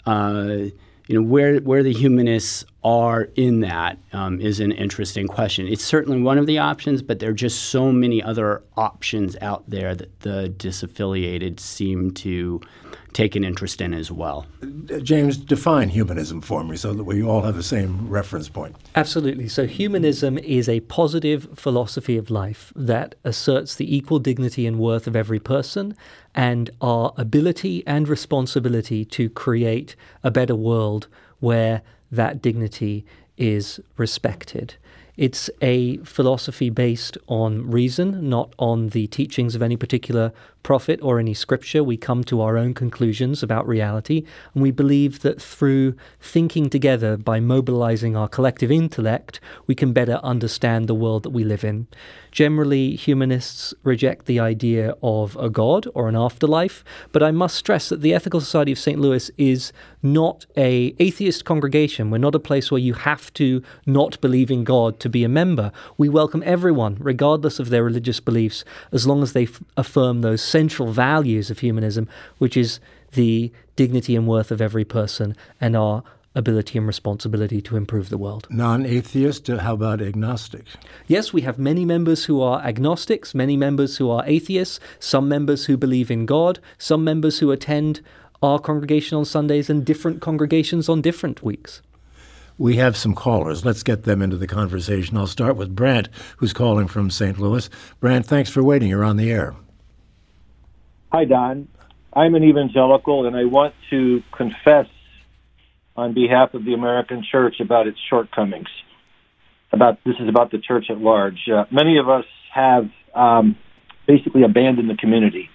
Uh, 0.06 0.66
you 1.06 1.14
know 1.20 1.22
where 1.22 1.58
where 1.58 1.82
the 1.82 1.92
humanists 1.92 2.64
are 2.84 3.30
in 3.34 3.60
that 3.60 3.98
um, 4.12 4.38
is 4.40 4.60
an 4.60 4.70
interesting 4.70 5.26
question. 5.26 5.66
It's 5.66 5.84
certainly 5.84 6.20
one 6.20 6.36
of 6.36 6.46
the 6.46 6.58
options, 6.58 7.00
but 7.00 7.18
there 7.18 7.30
are 7.30 7.34
just 7.34 7.64
so 7.64 7.90
many 7.90 8.22
other 8.22 8.62
options 8.76 9.36
out 9.40 9.64
there 9.68 9.94
that 9.94 10.20
the 10.20 10.54
disaffiliated 10.56 11.58
seem 11.58 12.10
to 12.12 12.60
take 13.14 13.36
an 13.36 13.44
interest 13.44 13.80
in 13.80 13.94
as 13.94 14.10
well. 14.10 14.44
James, 15.02 15.38
define 15.38 15.88
humanism 15.88 16.40
for 16.40 16.62
me 16.62 16.76
so 16.76 16.92
that 16.92 17.04
we 17.04 17.22
all 17.22 17.42
have 17.42 17.54
the 17.54 17.62
same 17.62 18.08
reference 18.08 18.48
point. 18.48 18.76
Absolutely. 18.94 19.48
So, 19.48 19.66
humanism 19.66 20.36
is 20.36 20.68
a 20.68 20.80
positive 20.80 21.48
philosophy 21.54 22.18
of 22.18 22.28
life 22.28 22.72
that 22.76 23.14
asserts 23.24 23.76
the 23.76 23.96
equal 23.96 24.18
dignity 24.18 24.66
and 24.66 24.78
worth 24.78 25.06
of 25.06 25.16
every 25.16 25.40
person 25.40 25.96
and 26.34 26.70
our 26.82 27.14
ability 27.16 27.82
and 27.86 28.08
responsibility 28.08 29.04
to 29.04 29.30
create 29.30 29.96
a 30.22 30.30
better 30.30 30.56
world 30.56 31.06
where 31.38 31.82
that 32.10 32.42
dignity 32.42 33.04
is 33.36 33.80
respected. 33.96 34.74
It's 35.16 35.48
a 35.60 35.98
philosophy 35.98 36.70
based 36.70 37.16
on 37.28 37.70
reason, 37.70 38.28
not 38.28 38.52
on 38.58 38.88
the 38.88 39.06
teachings 39.06 39.54
of 39.54 39.62
any 39.62 39.76
particular 39.76 40.32
prophet 40.64 40.98
or 41.00 41.20
any 41.20 41.34
scripture. 41.34 41.84
We 41.84 41.96
come 41.96 42.24
to 42.24 42.40
our 42.40 42.56
own 42.58 42.74
conclusions 42.74 43.40
about 43.44 43.68
reality, 43.68 44.24
and 44.52 44.62
we 44.64 44.72
believe 44.72 45.20
that 45.20 45.40
through 45.40 45.94
thinking 46.20 46.68
together 46.68 47.16
by 47.16 47.38
mobilizing 47.38 48.16
our 48.16 48.26
collective 48.26 48.72
intellect, 48.72 49.38
we 49.68 49.76
can 49.76 49.92
better 49.92 50.18
understand 50.24 50.88
the 50.88 50.94
world 50.94 51.22
that 51.22 51.30
we 51.30 51.44
live 51.44 51.62
in. 51.62 51.86
Generally, 52.32 52.96
humanists 52.96 53.72
reject 53.84 54.26
the 54.26 54.40
idea 54.40 54.96
of 55.04 55.36
a 55.36 55.48
God 55.48 55.86
or 55.94 56.08
an 56.08 56.16
afterlife, 56.16 56.82
but 57.12 57.22
I 57.22 57.30
must 57.30 57.54
stress 57.54 57.88
that 57.90 58.00
the 58.00 58.12
Ethical 58.12 58.40
Society 58.40 58.72
of 58.72 58.78
St. 58.78 58.98
Louis 58.98 59.30
is 59.38 59.72
not 60.02 60.44
a 60.56 60.96
atheist 60.98 61.44
congregation. 61.44 62.10
We're 62.10 62.18
not 62.18 62.34
a 62.34 62.40
place 62.40 62.72
where 62.72 62.80
you 62.80 62.94
have 62.94 63.32
to 63.34 63.62
not 63.86 64.20
believe 64.20 64.50
in 64.50 64.64
God 64.64 64.98
to 65.00 65.08
be 65.08 65.22
a 65.22 65.28
member. 65.28 65.70
We 65.96 66.08
welcome 66.08 66.42
everyone, 66.44 66.96
regardless 66.98 67.60
of 67.60 67.68
their 67.68 67.84
religious 67.84 68.18
beliefs, 68.18 68.64
as 68.90 69.06
long 69.06 69.22
as 69.22 69.32
they 69.32 69.44
f- 69.44 69.62
affirm 69.76 70.22
those 70.22 70.42
central 70.54 70.92
values 70.92 71.50
of 71.50 71.58
humanism, 71.58 72.06
which 72.38 72.56
is 72.56 72.78
the 73.14 73.50
dignity 73.74 74.14
and 74.14 74.28
worth 74.28 74.52
of 74.52 74.60
every 74.60 74.84
person 74.84 75.34
and 75.60 75.74
our 75.74 76.04
ability 76.36 76.78
and 76.78 76.86
responsibility 76.86 77.60
to 77.60 77.76
improve 77.76 78.08
the 78.08 78.18
world. 78.18 78.46
Non 78.50 78.86
atheist, 78.86 79.50
uh, 79.50 79.58
how 79.58 79.74
about 79.74 80.00
agnostic? 80.00 80.66
Yes, 81.08 81.32
we 81.32 81.40
have 81.40 81.58
many 81.58 81.84
members 81.84 82.26
who 82.26 82.40
are 82.40 82.62
agnostics, 82.62 83.34
many 83.34 83.56
members 83.56 83.96
who 83.96 84.08
are 84.10 84.22
atheists, 84.26 84.78
some 85.00 85.28
members 85.28 85.64
who 85.64 85.76
believe 85.76 86.08
in 86.08 86.24
God, 86.24 86.60
some 86.78 87.02
members 87.02 87.40
who 87.40 87.50
attend 87.50 88.00
our 88.40 88.60
congregation 88.60 89.18
on 89.18 89.24
Sundays 89.24 89.68
and 89.68 89.84
different 89.84 90.20
congregations 90.20 90.88
on 90.88 91.02
different 91.02 91.42
weeks. 91.42 91.82
We 92.58 92.76
have 92.76 92.96
some 92.96 93.16
callers. 93.16 93.64
Let's 93.64 93.82
get 93.82 94.04
them 94.04 94.22
into 94.22 94.36
the 94.36 94.46
conversation. 94.46 95.16
I'll 95.16 95.26
start 95.26 95.56
with 95.56 95.74
Brant, 95.74 96.08
who's 96.36 96.52
calling 96.52 96.86
from 96.86 97.10
St. 97.10 97.40
Louis. 97.40 97.68
Brant, 97.98 98.24
thanks 98.24 98.50
for 98.50 98.62
waiting. 98.62 98.88
You're 98.88 99.02
on 99.02 99.16
the 99.16 99.32
air. 99.32 99.56
Hi, 101.16 101.26
Don. 101.26 101.68
I'm 102.12 102.34
an 102.34 102.42
evangelical, 102.42 103.28
and 103.28 103.36
I 103.36 103.44
want 103.44 103.72
to 103.90 104.20
confess 104.36 104.86
on 105.96 106.12
behalf 106.12 106.54
of 106.54 106.64
the 106.64 106.74
American 106.74 107.22
church 107.30 107.60
about 107.60 107.86
its 107.86 107.98
shortcomings. 108.10 108.66
About 109.72 110.02
this 110.04 110.16
is 110.18 110.28
about 110.28 110.50
the 110.50 110.58
church 110.58 110.86
at 110.90 110.98
large. 110.98 111.38
Uh, 111.48 111.66
many 111.70 111.98
of 111.98 112.08
us 112.08 112.24
have 112.52 112.90
um, 113.14 113.56
basically 114.08 114.42
abandoned 114.42 114.90
the 114.90 114.96
community. 114.96 115.50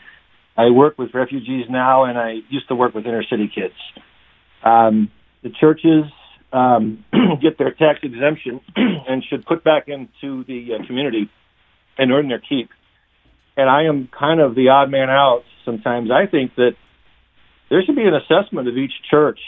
I 0.56 0.69
work 0.69 0.98
with 0.98 1.13
refugees 1.13 1.65
now, 1.69 2.06
and 2.06 2.17
I 2.17 2.36
used 2.48 2.69
to 2.69 2.76
work 2.76 2.95
with 2.95 3.06
inner 3.06 3.26
city 3.30 3.52
kids. 3.54 3.76
Um, 4.63 5.12
the 5.43 5.50
churches 5.50 6.06
um, 6.54 7.04
get 7.41 7.58
their 7.58 7.74
tax 7.74 8.00
exemption 8.04 8.62
and 8.78 9.26
should 9.30 9.45
put 9.45 9.65
back 9.65 9.89
into 9.89 10.45
the 10.45 10.76
uh, 10.76 10.88
community 10.88 11.30
and 11.98 12.13
earn 12.13 12.30
their 12.30 12.39
keep. 12.39 12.69
And 13.60 13.69
I 13.69 13.84
am 13.84 14.08
kind 14.17 14.39
of 14.39 14.56
the 14.56 14.69
odd 14.69 14.89
man 14.89 15.10
out 15.10 15.43
sometimes. 15.65 16.10
I 16.12 16.28
think 16.28 16.56
that 16.56 16.78
there 17.69 17.84
should 17.86 17.98
be 17.98 18.04
an 18.04 18.13
assessment 18.15 18.69
of 18.69 18.78
each 18.78 18.93
church. 19.12 19.39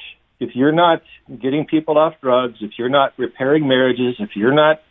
If 0.41 0.49
you're 0.53 0.73
not 0.73 1.01
getting 1.29 1.65
people 1.65 1.97
off 1.97 2.15
drugs, 2.21 2.57
if 2.59 2.71
you're 2.77 2.89
not 2.89 3.13
repairing 3.17 3.69
marriages, 3.69 4.15
if 4.19 4.31
you're 4.35 4.53
not 4.53 4.81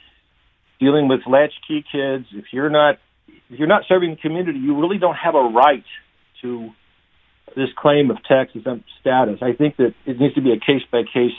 dealing 0.78 1.06
with 1.06 1.20
latchkey 1.26 1.84
kids, 1.92 2.28
if 2.32 2.46
you're 2.50 2.70
not 2.70 2.96
if 3.50 3.58
you're 3.58 3.68
not 3.68 3.82
serving 3.86 4.10
the 4.12 4.16
community, 4.16 4.58
you 4.58 4.80
really 4.80 4.96
don't 4.96 5.16
have 5.16 5.34
a 5.34 5.42
right 5.42 5.84
to 6.40 6.70
this 7.54 7.68
claim 7.76 8.10
of 8.10 8.16
tax 8.24 8.52
exempt 8.54 8.88
status. 9.02 9.40
I 9.42 9.52
think 9.52 9.76
that 9.76 9.92
it 10.06 10.18
needs 10.18 10.34
to 10.36 10.40
be 10.40 10.52
a 10.52 10.58
case 10.58 10.82
by 10.90 11.02
case 11.02 11.36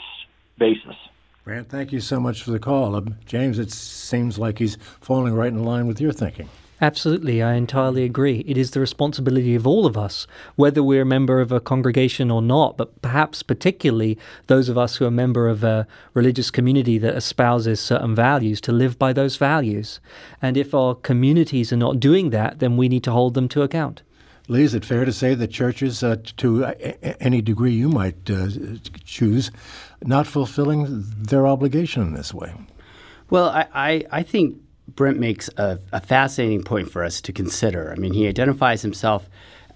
basis. 0.56 0.94
Brant, 1.42 1.68
thank 1.68 1.90
you 1.90 1.98
so 1.98 2.20
much 2.20 2.44
for 2.44 2.52
the 2.52 2.60
call. 2.60 2.94
Uh, 2.94 3.00
James, 3.26 3.58
it 3.58 3.72
seems 3.72 4.38
like 4.38 4.60
he's 4.60 4.78
falling 5.00 5.34
right 5.34 5.48
in 5.48 5.64
line 5.64 5.88
with 5.88 6.00
your 6.00 6.12
thinking. 6.12 6.48
Absolutely, 6.82 7.40
I 7.40 7.54
entirely 7.54 8.02
agree. 8.02 8.42
It 8.44 8.58
is 8.58 8.72
the 8.72 8.80
responsibility 8.80 9.54
of 9.54 9.68
all 9.68 9.86
of 9.86 9.96
us, 9.96 10.26
whether 10.56 10.82
we're 10.82 11.02
a 11.02 11.06
member 11.06 11.40
of 11.40 11.52
a 11.52 11.60
congregation 11.60 12.28
or 12.28 12.42
not, 12.42 12.76
but 12.76 13.00
perhaps 13.00 13.44
particularly 13.44 14.18
those 14.48 14.68
of 14.68 14.76
us 14.76 14.96
who 14.96 15.04
are 15.04 15.08
a 15.08 15.12
member 15.12 15.48
of 15.48 15.62
a 15.62 15.86
religious 16.12 16.50
community 16.50 16.98
that 16.98 17.14
espouses 17.14 17.78
certain 17.78 18.16
values, 18.16 18.60
to 18.62 18.72
live 18.72 18.98
by 18.98 19.12
those 19.12 19.36
values. 19.36 20.00
And 20.42 20.56
if 20.56 20.74
our 20.74 20.96
communities 20.96 21.72
are 21.72 21.76
not 21.76 22.00
doing 22.00 22.30
that, 22.30 22.58
then 22.58 22.76
we 22.76 22.88
need 22.88 23.04
to 23.04 23.12
hold 23.12 23.34
them 23.34 23.48
to 23.50 23.62
account. 23.62 24.02
Leigh, 24.48 24.64
is 24.64 24.74
it 24.74 24.84
fair 24.84 25.04
to 25.04 25.12
say 25.12 25.36
that 25.36 25.52
churches, 25.52 26.02
uh, 26.02 26.16
to 26.38 26.64
any 27.20 27.40
degree 27.40 27.70
you 27.70 27.90
might 27.90 28.28
uh, 28.28 28.48
choose, 29.04 29.52
not 30.02 30.26
fulfilling 30.26 31.04
their 31.16 31.46
obligation 31.46 32.02
in 32.02 32.14
this 32.14 32.34
way? 32.34 32.52
Well, 33.30 33.50
I, 33.50 33.68
I, 33.72 34.04
I 34.10 34.22
think 34.24 34.60
Brent 34.94 35.18
makes 35.18 35.48
a, 35.56 35.78
a, 35.92 36.00
fascinating 36.00 36.62
point 36.62 36.90
for 36.90 37.04
us 37.04 37.20
to 37.22 37.32
consider. 37.32 37.92
I 37.92 37.98
mean, 37.98 38.12
he 38.12 38.26
identifies 38.26 38.82
himself 38.82 39.28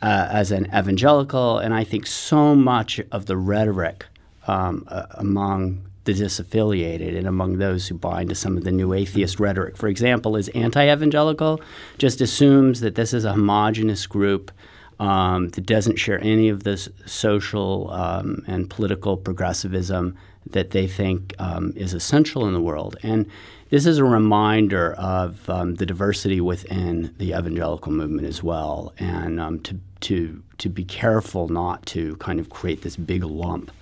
uh, 0.02 0.28
as 0.30 0.50
an 0.50 0.66
evangelical, 0.74 1.58
and 1.58 1.72
I 1.72 1.84
think 1.84 2.06
so 2.06 2.54
much 2.54 3.00
of 3.10 3.26
the 3.26 3.36
rhetoric 3.36 4.06
um, 4.46 4.84
uh, 4.88 5.06
among 5.12 5.82
the 6.04 6.12
disaffiliated 6.12 7.16
and 7.16 7.26
among 7.26 7.58
those 7.58 7.88
who 7.88 7.94
buy 7.94 8.22
into 8.22 8.34
some 8.34 8.56
of 8.56 8.64
the 8.64 8.70
new 8.70 8.92
atheist 8.92 9.40
rhetoric, 9.40 9.76
for 9.76 9.88
example, 9.88 10.36
is 10.36 10.48
anti 10.50 10.90
evangelical, 10.92 11.60
just 11.98 12.20
assumes 12.20 12.80
that 12.80 12.94
this 12.94 13.12
is 13.12 13.24
a 13.24 13.32
homogenous 13.32 14.06
group 14.06 14.50
um, 14.98 15.48
that 15.50 15.66
doesn't 15.66 15.96
share 15.96 16.22
any 16.22 16.48
of 16.48 16.64
this 16.64 16.88
social 17.04 17.90
um, 17.90 18.42
and 18.46 18.70
political 18.70 19.16
progressivism 19.16 20.16
that 20.50 20.70
they 20.70 20.86
think 20.86 21.34
um, 21.38 21.72
is 21.76 21.92
essential 21.92 22.46
in 22.46 22.54
the 22.54 22.60
world. 22.60 22.96
And 23.02 23.26
this 23.70 23.84
is 23.84 23.98
a 23.98 24.04
reminder 24.04 24.92
of 24.94 25.50
um, 25.50 25.74
the 25.74 25.86
diversity 25.86 26.40
within 26.40 27.14
the 27.18 27.30
evangelical 27.30 27.90
movement 27.90 28.28
as 28.28 28.42
well, 28.42 28.92
and 28.98 29.40
um, 29.40 29.58
to, 29.60 29.80
to, 30.02 30.42
to 30.58 30.68
be 30.68 30.84
careful 30.84 31.48
not 31.48 31.84
to 31.86 32.16
kind 32.16 32.38
of 32.38 32.48
create 32.48 32.82
this 32.82 32.96
big 32.96 33.24
lump 33.24 33.72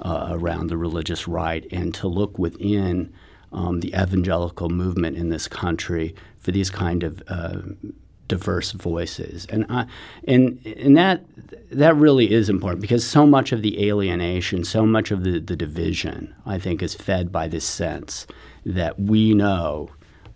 uh, 0.00 0.28
around 0.30 0.68
the 0.68 0.76
religious 0.76 1.28
right 1.28 1.66
and 1.70 1.94
to 1.94 2.08
look 2.08 2.38
within 2.38 3.12
um, 3.52 3.80
the 3.80 3.88
evangelical 3.88 4.68
movement 4.68 5.16
in 5.16 5.28
this 5.28 5.46
country 5.46 6.14
for 6.38 6.50
these 6.50 6.70
kind 6.70 7.02
of 7.02 7.22
uh, 7.28 7.58
diverse 8.34 8.72
voices, 8.72 9.46
and 9.46 9.64
I, 9.68 9.86
and 10.26 10.58
and 10.66 10.96
that 10.96 11.22
that 11.70 11.94
really 11.94 12.32
is 12.32 12.48
important 12.48 12.80
because 12.80 13.06
so 13.06 13.26
much 13.26 13.52
of 13.52 13.62
the 13.62 13.88
alienation, 13.88 14.64
so 14.64 14.84
much 14.84 15.12
of 15.12 15.22
the, 15.22 15.38
the 15.38 15.54
division, 15.54 16.34
I 16.44 16.58
think, 16.58 16.82
is 16.82 16.94
fed 16.94 17.30
by 17.30 17.46
this 17.46 17.64
sense 17.64 18.26
that 18.66 18.98
we 18.98 19.34
know, 19.34 19.90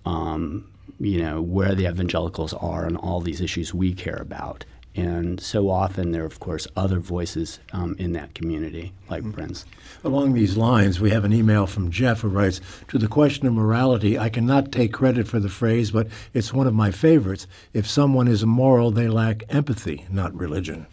um, 0.05 0.71
you 1.01 1.21
know, 1.21 1.43
where 1.43 1.75
the 1.75 1.89
evangelicals 1.89 2.55
are 2.55 2.87
on 2.87 2.97
all 2.97 3.21
these 3.21 3.41
issues 3.41 3.75
we 3.75 3.93
care 3.95 4.21
about, 4.21 4.65
and 4.94 5.40
so 5.40 5.70
often 5.70 6.11
there 6.11 6.22
are, 6.22 6.27
of 6.27 6.40
course, 6.40 6.66
other 6.77 6.98
voices 6.98 7.61
um, 7.72 7.94
in 7.98 8.12
that 8.14 8.35
community, 8.35 8.92
like 9.09 9.22
mm-hmm. 9.22 9.33
Prince. 9.33 9.64
Along 10.03 10.33
these 10.33 10.57
lines, 10.57 11.01
we 11.01 11.11
have 11.11 11.24
an 11.24 11.33
email 11.33 11.66
from 11.66 11.90
Jeff 11.90 12.20
who 12.20 12.29
writes 12.29 12.61
To 12.88 12.98
the 12.98 13.09
question 13.09 13.46
of 13.46 13.53
morality, 13.53 14.18
I 14.18 14.29
cannot 14.29 14.72
take 14.72 14.92
credit 14.92 15.29
for 15.29 15.38
the 15.38 15.48
phrase, 15.48 15.90
but 15.90 16.09
it's 16.35 16.53
one 16.53 16.66
of 16.66 16.74
my 16.74 16.90
favorites. 16.90 17.46
If 17.72 17.87
someone 17.87 18.29
is 18.29 18.42
immoral, 18.42 18.90
they 18.90 19.09
lack 19.09 19.44
empathy, 19.48 20.05
not 20.11 20.35
religion. 20.35 20.87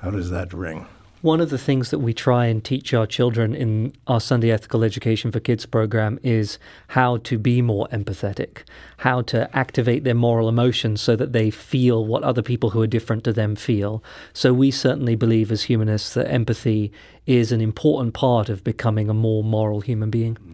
How 0.00 0.10
does 0.10 0.28
that 0.28 0.52
ring? 0.52 0.86
One 1.24 1.40
of 1.40 1.48
the 1.48 1.56
things 1.56 1.88
that 1.88 2.00
we 2.00 2.12
try 2.12 2.44
and 2.44 2.62
teach 2.62 2.92
our 2.92 3.06
children 3.06 3.54
in 3.54 3.94
our 4.06 4.20
Sunday 4.20 4.50
Ethical 4.50 4.84
Education 4.84 5.32
for 5.32 5.40
Kids 5.40 5.64
program 5.64 6.18
is 6.22 6.58
how 6.88 7.16
to 7.16 7.38
be 7.38 7.62
more 7.62 7.88
empathetic, 7.90 8.64
how 8.98 9.22
to 9.22 9.48
activate 9.56 10.04
their 10.04 10.14
moral 10.14 10.50
emotions 10.50 11.00
so 11.00 11.16
that 11.16 11.32
they 11.32 11.48
feel 11.48 12.04
what 12.04 12.22
other 12.24 12.42
people 12.42 12.68
who 12.68 12.82
are 12.82 12.86
different 12.86 13.24
to 13.24 13.32
them 13.32 13.56
feel. 13.56 14.04
So 14.34 14.52
we 14.52 14.70
certainly 14.70 15.14
believe 15.14 15.50
as 15.50 15.62
humanists 15.62 16.12
that 16.12 16.30
empathy 16.30 16.92
is 17.24 17.52
an 17.52 17.62
important 17.62 18.12
part 18.12 18.50
of 18.50 18.62
becoming 18.62 19.08
a 19.08 19.14
more 19.14 19.42
moral 19.42 19.80
human 19.80 20.10
being. 20.10 20.53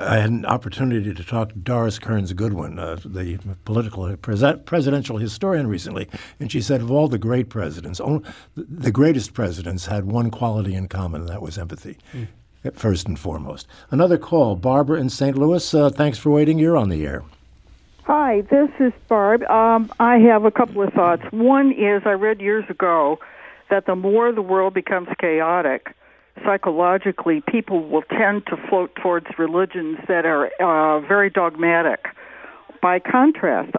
I 0.00 0.16
had 0.16 0.30
an 0.30 0.46
opportunity 0.46 1.12
to 1.12 1.24
talk 1.24 1.50
to 1.50 1.54
Doris 1.56 1.98
Kearns 1.98 2.32
Goodwin, 2.32 2.78
uh, 2.78 2.96
the 3.04 3.38
political 3.64 4.16
pres- 4.16 4.58
presidential 4.64 5.18
historian, 5.18 5.66
recently, 5.66 6.08
and 6.38 6.50
she 6.50 6.60
said 6.60 6.80
of 6.80 6.90
all 6.90 7.08
the 7.08 7.18
great 7.18 7.48
presidents, 7.50 8.00
only, 8.00 8.24
the 8.54 8.90
greatest 8.90 9.34
presidents 9.34 9.86
had 9.86 10.06
one 10.06 10.30
quality 10.30 10.74
in 10.74 10.88
common, 10.88 11.22
and 11.22 11.30
that 11.30 11.42
was 11.42 11.58
empathy. 11.58 11.98
Mm. 12.14 12.28
First 12.74 13.08
and 13.08 13.18
foremost. 13.18 13.66
Another 13.90 14.18
call. 14.18 14.54
Barbara 14.54 15.00
in 15.00 15.08
St. 15.08 15.36
Louis, 15.36 15.72
uh, 15.72 15.88
thanks 15.88 16.18
for 16.18 16.30
waiting. 16.30 16.58
You're 16.58 16.76
on 16.76 16.90
the 16.90 17.06
air. 17.06 17.22
Hi, 18.04 18.42
this 18.50 18.68
is 18.78 18.92
Barb. 19.08 19.42
Um, 19.44 19.90
I 19.98 20.18
have 20.18 20.44
a 20.44 20.50
couple 20.50 20.82
of 20.82 20.92
thoughts. 20.92 21.22
One 21.30 21.72
is 21.72 22.02
I 22.04 22.12
read 22.12 22.40
years 22.40 22.64
ago 22.68 23.18
that 23.70 23.86
the 23.86 23.96
more 23.96 24.32
the 24.32 24.42
world 24.42 24.74
becomes 24.74 25.08
chaotic, 25.18 25.94
psychologically, 26.44 27.42
people 27.48 27.88
will 27.88 28.02
tend 28.02 28.46
to 28.46 28.56
float 28.68 28.94
towards 28.96 29.26
religions 29.38 29.98
that 30.08 30.24
are 30.24 30.50
uh, 30.60 31.00
very 31.00 31.30
dogmatic. 31.30 32.06
By 32.82 32.98
contrast, 32.98 33.74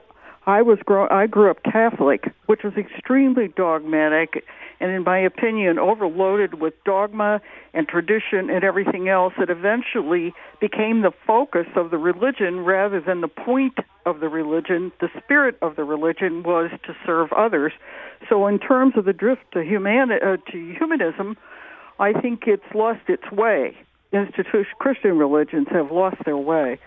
I 0.47 0.61
was 0.61 0.79
grow- 0.83 1.07
I 1.09 1.27
grew 1.27 1.51
up 1.51 1.63
Catholic, 1.63 2.31
which 2.47 2.63
was 2.63 2.73
extremely 2.75 3.47
dogmatic, 3.47 4.43
and 4.79 4.91
in 4.91 5.03
my 5.03 5.19
opinion, 5.19 5.77
overloaded 5.77 6.55
with 6.55 6.73
dogma 6.83 7.41
and 7.73 7.87
tradition 7.87 8.49
and 8.49 8.63
everything 8.63 9.07
else. 9.07 9.33
That 9.37 9.51
eventually 9.51 10.33
became 10.59 11.01
the 11.01 11.11
focus 11.27 11.67
of 11.75 11.91
the 11.91 11.99
religion 11.99 12.61
rather 12.61 12.99
than 12.99 13.21
the 13.21 13.27
point 13.27 13.77
of 14.05 14.19
the 14.19 14.29
religion. 14.29 14.91
The 14.99 15.09
spirit 15.23 15.57
of 15.61 15.75
the 15.75 15.83
religion 15.83 16.41
was 16.41 16.71
to 16.83 16.95
serve 17.05 17.31
others. 17.33 17.73
So, 18.27 18.47
in 18.47 18.57
terms 18.57 18.97
of 18.97 19.05
the 19.05 19.13
drift 19.13 19.43
to 19.53 19.63
human 19.63 20.11
uh, 20.11 20.37
to 20.51 20.75
humanism, 20.77 21.37
I 22.01 22.19
think 22.19 22.47
it's 22.47 22.63
lost 22.73 23.01
its 23.07 23.31
way. 23.31 23.77
Institution 24.11 24.65
Christian 24.79 25.17
religions 25.17 25.67
have 25.71 25.91
lost 25.91 26.17
their 26.25 26.35
way. 26.35 26.79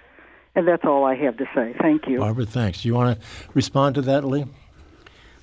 And 0.56 0.68
that's 0.68 0.84
all 0.84 1.04
I 1.04 1.14
have 1.14 1.36
to 1.38 1.46
say. 1.54 1.74
Thank 1.80 2.06
you. 2.08 2.18
Barbara, 2.18 2.46
thanks. 2.46 2.82
Do 2.82 2.88
you 2.88 2.94
want 2.94 3.18
to 3.18 3.26
respond 3.54 3.94
to 3.94 4.02
that, 4.02 4.24
Leigh? 4.24 4.46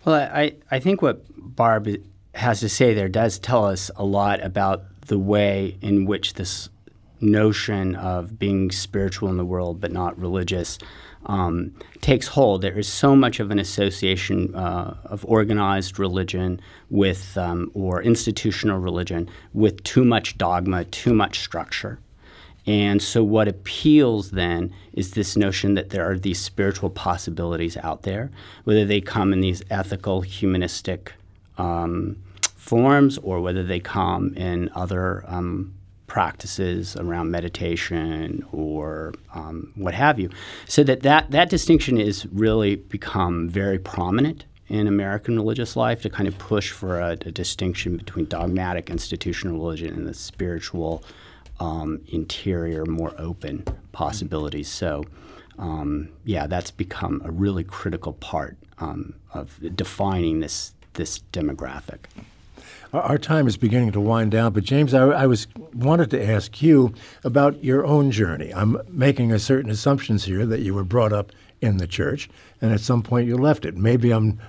Well, 0.05 0.15
I, 0.15 0.55
I 0.69 0.79
think 0.79 1.01
what 1.01 1.23
Barb 1.37 1.87
has 2.35 2.59
to 2.59 2.69
say 2.69 2.93
there 2.93 3.09
does 3.09 3.39
tell 3.39 3.65
us 3.65 3.89
a 3.95 4.03
lot 4.03 4.43
about 4.43 4.83
the 5.07 5.17
way 5.17 5.77
in 5.81 6.05
which 6.05 6.35
this 6.35 6.69
notion 7.21 7.95
of 7.95 8.37
being 8.37 8.71
spiritual 8.71 9.29
in 9.29 9.37
the 9.37 9.45
world 9.45 9.79
but 9.79 9.91
not 9.91 10.17
religious 10.19 10.77
um, 11.25 11.73
takes 12.01 12.29
hold, 12.29 12.61
there 12.61 12.77
is 12.77 12.87
so 12.87 13.15
much 13.15 13.39
of 13.39 13.51
an 13.51 13.59
association 13.59 14.55
uh, 14.55 14.97
of 15.05 15.23
organized 15.25 15.99
religion 15.99 16.59
with, 16.89 17.37
um, 17.37 17.71
or 17.73 18.01
institutional 18.01 18.79
religion, 18.79 19.29
with 19.53 19.83
too 19.83 20.03
much 20.03 20.37
dogma, 20.37 20.85
too 20.85 21.13
much 21.13 21.39
structure. 21.39 21.99
And 22.67 23.01
so, 23.01 23.23
what 23.23 23.47
appeals 23.47 24.31
then 24.31 24.73
is 24.93 25.11
this 25.11 25.35
notion 25.35 25.73
that 25.75 25.89
there 25.89 26.09
are 26.09 26.17
these 26.17 26.39
spiritual 26.39 26.91
possibilities 26.91 27.75
out 27.77 28.03
there, 28.03 28.31
whether 28.65 28.85
they 28.85 29.01
come 29.01 29.33
in 29.33 29.41
these 29.41 29.63
ethical, 29.69 30.21
humanistic 30.21 31.13
um, 31.57 32.17
forms 32.55 33.17
or 33.19 33.41
whether 33.41 33.63
they 33.63 33.79
come 33.79 34.33
in 34.35 34.69
other 34.75 35.23
um, 35.27 35.73
practices 36.11 36.97
around 36.97 37.31
meditation 37.31 38.45
or 38.51 39.13
um, 39.33 39.71
what 39.75 39.93
have 39.93 40.19
you. 40.19 40.29
So 40.67 40.83
that, 40.83 41.03
that 41.03 41.31
that 41.31 41.49
distinction 41.49 41.97
is 41.97 42.25
really 42.33 42.75
become 42.75 43.47
very 43.47 43.79
prominent 43.79 44.43
in 44.67 44.87
American 44.87 45.37
religious 45.37 45.77
life 45.77 46.01
to 46.01 46.09
kind 46.09 46.27
of 46.27 46.37
push 46.37 46.69
for 46.69 46.99
a, 46.99 47.11
a 47.11 47.31
distinction 47.31 47.95
between 47.95 48.25
dogmatic 48.25 48.89
institutional 48.89 49.57
religion 49.57 49.93
and 49.93 50.05
the 50.05 50.13
spiritual, 50.13 51.01
um, 51.61 52.01
interior, 52.07 52.85
more 52.85 53.13
open 53.17 53.63
possibilities. 53.93 54.67
So, 54.67 55.05
um, 55.57 56.09
yeah, 56.25 56.45
that's 56.45 56.71
become 56.71 57.21
a 57.23 57.31
really 57.31 57.63
critical 57.63 58.11
part 58.11 58.57
um, 58.79 59.13
of 59.33 59.61
defining 59.77 60.41
this 60.41 60.73
this 60.95 61.19
demographic. 61.31 61.99
Our 62.93 63.17
time 63.17 63.47
is 63.47 63.55
beginning 63.55 63.93
to 63.93 64.01
wind 64.01 64.31
down, 64.31 64.51
but 64.51 64.65
James, 64.65 64.93
I, 64.93 65.03
I, 65.03 65.25
was 65.25 65.47
wanted 65.73 66.09
to 66.11 66.21
ask 66.21 66.61
you 66.61 66.93
about 67.23 67.63
your 67.63 67.85
own 67.85 68.11
journey. 68.11 68.53
I'm 68.53 68.77
making 68.89 69.31
a 69.31 69.39
certain 69.39 69.71
assumptions 69.71 70.25
here 70.25 70.45
that 70.45 70.59
you 70.59 70.73
were 70.73 70.83
brought 70.83 71.13
up 71.13 71.31
in 71.61 71.77
the 71.77 71.87
church, 71.87 72.29
and 72.59 72.73
at 72.73 72.81
some 72.81 73.03
point 73.03 73.27
you 73.27 73.37
left 73.37 73.65
it. 73.65 73.77
Maybe 73.77 74.11
I'm 74.11 74.39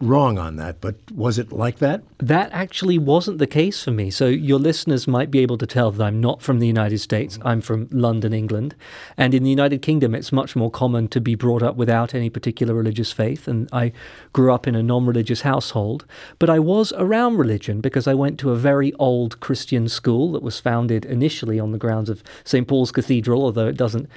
wrong 0.00 0.38
on 0.38 0.56
that, 0.56 0.80
but 0.80 0.96
was 1.12 1.38
it 1.38 1.52
like 1.52 1.78
that? 1.78 2.02
That 2.18 2.50
actually 2.52 2.96
wasn't 2.96 3.38
the 3.38 3.46
case 3.46 3.84
for 3.84 3.90
me. 3.90 4.10
So 4.10 4.26
your 4.26 4.58
listeners 4.58 5.06
might 5.06 5.30
be 5.30 5.40
able 5.40 5.58
to 5.58 5.66
tell 5.66 5.90
that 5.90 6.02
I'm 6.02 6.20
not 6.20 6.40
from 6.40 6.58
the 6.58 6.66
United 6.66 6.98
States. 6.98 7.36
Mm-hmm. 7.36 7.48
I'm 7.48 7.60
from 7.60 7.88
London, 7.90 8.32
England. 8.32 8.74
And 9.16 9.34
in 9.34 9.42
the 9.42 9.50
United 9.50 9.82
Kingdom, 9.82 10.14
it's 10.14 10.32
much 10.32 10.56
more 10.56 10.70
common 10.70 11.08
to 11.08 11.20
be 11.20 11.34
brought 11.34 11.62
up 11.62 11.76
without 11.76 12.14
any 12.14 12.30
particular 12.30 12.74
religious 12.74 13.12
faith. 13.12 13.46
And 13.46 13.68
I 13.72 13.92
grew 14.32 14.52
up 14.52 14.66
in 14.66 14.74
a 14.74 14.82
non 14.82 15.04
religious 15.04 15.42
household. 15.42 16.06
But 16.38 16.48
I 16.48 16.58
was 16.58 16.92
around 16.96 17.36
religion 17.36 17.80
because 17.80 18.06
I 18.06 18.14
went 18.14 18.38
to 18.40 18.50
a 18.50 18.56
very 18.56 18.94
old 18.94 19.40
Christian 19.40 19.88
school 19.88 20.32
that 20.32 20.42
was 20.42 20.60
founded 20.60 21.04
initially 21.04 21.60
on 21.60 21.72
the 21.72 21.78
grounds 21.78 22.08
of 22.08 22.22
St. 22.44 22.66
Paul's 22.66 22.92
Cathedral, 22.92 23.42
although 23.42 23.68
it 23.68 23.76
doesn't 23.76 24.08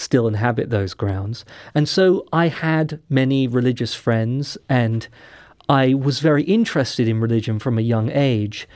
still 0.00 0.26
inhabit 0.26 0.70
those 0.70 0.94
grounds. 0.94 1.44
And 1.74 1.88
so 1.88 2.26
I 2.32 2.48
had 2.48 3.00
many 3.08 3.46
religious 3.46 3.94
friends 3.94 4.56
and 4.68 5.06
I 5.68 5.94
was 5.94 6.20
very 6.20 6.42
interested 6.44 7.06
in 7.06 7.20
religion 7.20 7.58
from 7.58 7.78
a 7.78 7.82
young 7.82 8.10
age. 8.10 8.66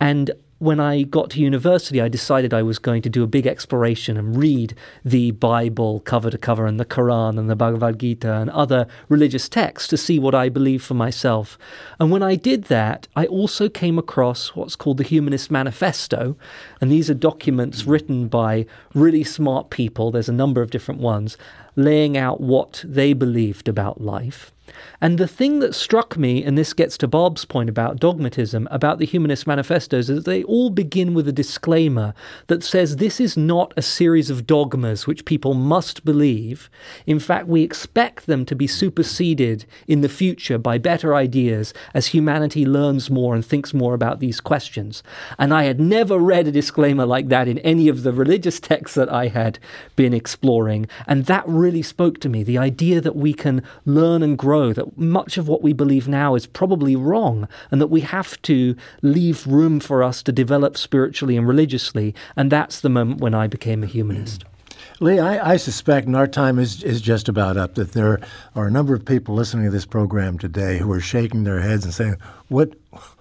And 0.00 0.30
when 0.60 0.78
I 0.78 1.04
got 1.04 1.30
to 1.30 1.40
university, 1.40 2.02
I 2.02 2.08
decided 2.08 2.52
I 2.52 2.62
was 2.62 2.78
going 2.78 3.00
to 3.02 3.08
do 3.08 3.22
a 3.22 3.26
big 3.26 3.46
exploration 3.46 4.18
and 4.18 4.36
read 4.36 4.74
the 5.02 5.30
Bible 5.30 6.00
cover 6.00 6.30
to 6.30 6.36
cover 6.36 6.66
and 6.66 6.78
the 6.78 6.84
Quran 6.84 7.38
and 7.38 7.48
the 7.48 7.56
Bhagavad 7.56 7.98
Gita 7.98 8.30
and 8.30 8.50
other 8.50 8.86
religious 9.08 9.48
texts 9.48 9.88
to 9.88 9.96
see 9.96 10.18
what 10.18 10.34
I 10.34 10.50
believe 10.50 10.82
for 10.82 10.92
myself. 10.92 11.56
And 11.98 12.10
when 12.10 12.22
I 12.22 12.34
did 12.34 12.64
that, 12.64 13.08
I 13.16 13.24
also 13.24 13.70
came 13.70 13.98
across 13.98 14.54
what's 14.54 14.76
called 14.76 14.98
the 14.98 15.04
Humanist 15.04 15.50
Manifesto. 15.50 16.36
And 16.78 16.92
these 16.92 17.08
are 17.08 17.14
documents 17.14 17.86
written 17.86 18.28
by 18.28 18.66
really 18.92 19.24
smart 19.24 19.70
people, 19.70 20.10
there's 20.10 20.28
a 20.28 20.32
number 20.32 20.60
of 20.60 20.70
different 20.70 21.00
ones, 21.00 21.38
laying 21.74 22.18
out 22.18 22.38
what 22.38 22.84
they 22.86 23.14
believed 23.14 23.66
about 23.66 24.02
life. 24.02 24.52
And 25.00 25.18
the 25.18 25.28
thing 25.28 25.60
that 25.60 25.74
struck 25.74 26.16
me, 26.16 26.44
and 26.44 26.56
this 26.56 26.72
gets 26.72 26.98
to 26.98 27.08
Bob's 27.08 27.44
point 27.44 27.68
about 27.68 27.98
dogmatism, 27.98 28.68
about 28.70 28.98
the 28.98 29.06
Humanist 29.06 29.46
Manifestos, 29.46 30.08
is 30.08 30.24
that 30.24 30.30
they 30.30 30.42
all 30.44 30.70
begin 30.70 31.14
with 31.14 31.26
a 31.26 31.32
disclaimer 31.32 32.14
that 32.48 32.62
says 32.62 32.96
this 32.96 33.20
is 33.20 33.36
not 33.36 33.72
a 33.76 33.82
series 33.82 34.30
of 34.30 34.46
dogmas 34.46 35.06
which 35.06 35.24
people 35.24 35.54
must 35.54 36.04
believe. 36.04 36.68
In 37.06 37.18
fact, 37.18 37.46
we 37.46 37.62
expect 37.62 38.26
them 38.26 38.44
to 38.46 38.54
be 38.54 38.66
superseded 38.66 39.64
in 39.88 40.00
the 40.00 40.08
future 40.08 40.58
by 40.58 40.78
better 40.78 41.14
ideas 41.14 41.72
as 41.94 42.08
humanity 42.08 42.66
learns 42.66 43.10
more 43.10 43.34
and 43.34 43.44
thinks 43.44 43.72
more 43.72 43.94
about 43.94 44.20
these 44.20 44.40
questions. 44.40 45.02
And 45.38 45.54
I 45.54 45.64
had 45.64 45.80
never 45.80 46.18
read 46.18 46.46
a 46.46 46.52
disclaimer 46.52 47.06
like 47.06 47.28
that 47.28 47.48
in 47.48 47.58
any 47.60 47.88
of 47.88 48.02
the 48.02 48.12
religious 48.12 48.60
texts 48.70 48.94
that 48.96 49.10
I 49.10 49.28
had 49.28 49.58
been 49.96 50.12
exploring. 50.12 50.86
And 51.06 51.24
that 51.26 51.48
really 51.48 51.82
spoke 51.82 52.20
to 52.20 52.28
me 52.28 52.42
the 52.42 52.58
idea 52.58 53.00
that 53.00 53.16
we 53.16 53.32
can 53.32 53.62
learn 53.84 54.22
and 54.22 54.36
grow 54.36 54.59
that 54.68 54.98
much 54.98 55.38
of 55.38 55.48
what 55.48 55.62
we 55.62 55.72
believe 55.72 56.06
now 56.06 56.34
is 56.34 56.46
probably 56.46 56.94
wrong 56.94 57.48
and 57.70 57.80
that 57.80 57.88
we 57.88 58.02
have 58.02 58.40
to 58.42 58.76
leave 59.02 59.46
room 59.46 59.80
for 59.80 60.02
us 60.02 60.22
to 60.22 60.32
develop 60.32 60.76
spiritually 60.76 61.36
and 61.36 61.48
religiously. 61.48 62.14
And 62.36 62.52
that's 62.52 62.80
the 62.80 62.88
moment 62.88 63.20
when 63.20 63.34
I 63.34 63.46
became 63.46 63.82
a 63.82 63.86
humanist. 63.86 64.44
Leigh, 65.00 65.18
I, 65.18 65.52
I, 65.52 65.56
suspect, 65.56 66.06
and 66.06 66.14
our 66.14 66.26
time 66.26 66.58
is, 66.58 66.82
is 66.82 67.00
just 67.00 67.28
about 67.28 67.56
up, 67.56 67.74
that 67.76 67.92
there 67.92 68.20
are 68.54 68.66
a 68.66 68.70
number 68.70 68.94
of 68.94 69.04
people 69.04 69.34
listening 69.34 69.64
to 69.64 69.70
this 69.70 69.86
program 69.86 70.38
today 70.38 70.76
who 70.76 70.92
are 70.92 71.00
shaking 71.00 71.44
their 71.44 71.60
heads 71.60 71.86
and 71.86 71.94
saying, 71.94 72.16
"What, 72.48 72.74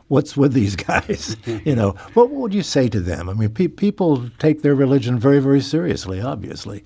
what's 0.10 0.36
with 0.36 0.52
these 0.52 0.76
guys?" 0.76 1.38
you 1.46 1.76
know, 1.76 1.92
what 2.16 2.32
would 2.32 2.54
you 2.54 2.64
say 2.64 2.90
to 2.90 3.00
them? 3.00 3.30
I 3.30 3.34
mean, 3.34 3.50
pe- 3.50 3.70
people 3.70 4.30
take 4.40 4.62
their 4.62 4.76
religion 4.76 5.20
very, 5.20 5.40
very 5.40 5.62
seriously, 5.62 6.20
obviously. 6.20 6.84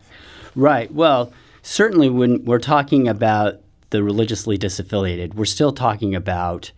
Right. 0.56 0.92
Well, 0.94 1.34
certainly 1.64 2.10
when 2.10 2.46
we're 2.46 2.60
talking 2.60 3.08
about 3.08 3.63
the 3.94 4.04
religiously 4.04 4.58
disaffiliated, 4.58 5.36
we're 5.36 5.46
still 5.46 5.72
talking 5.72 6.16
about 6.16 6.72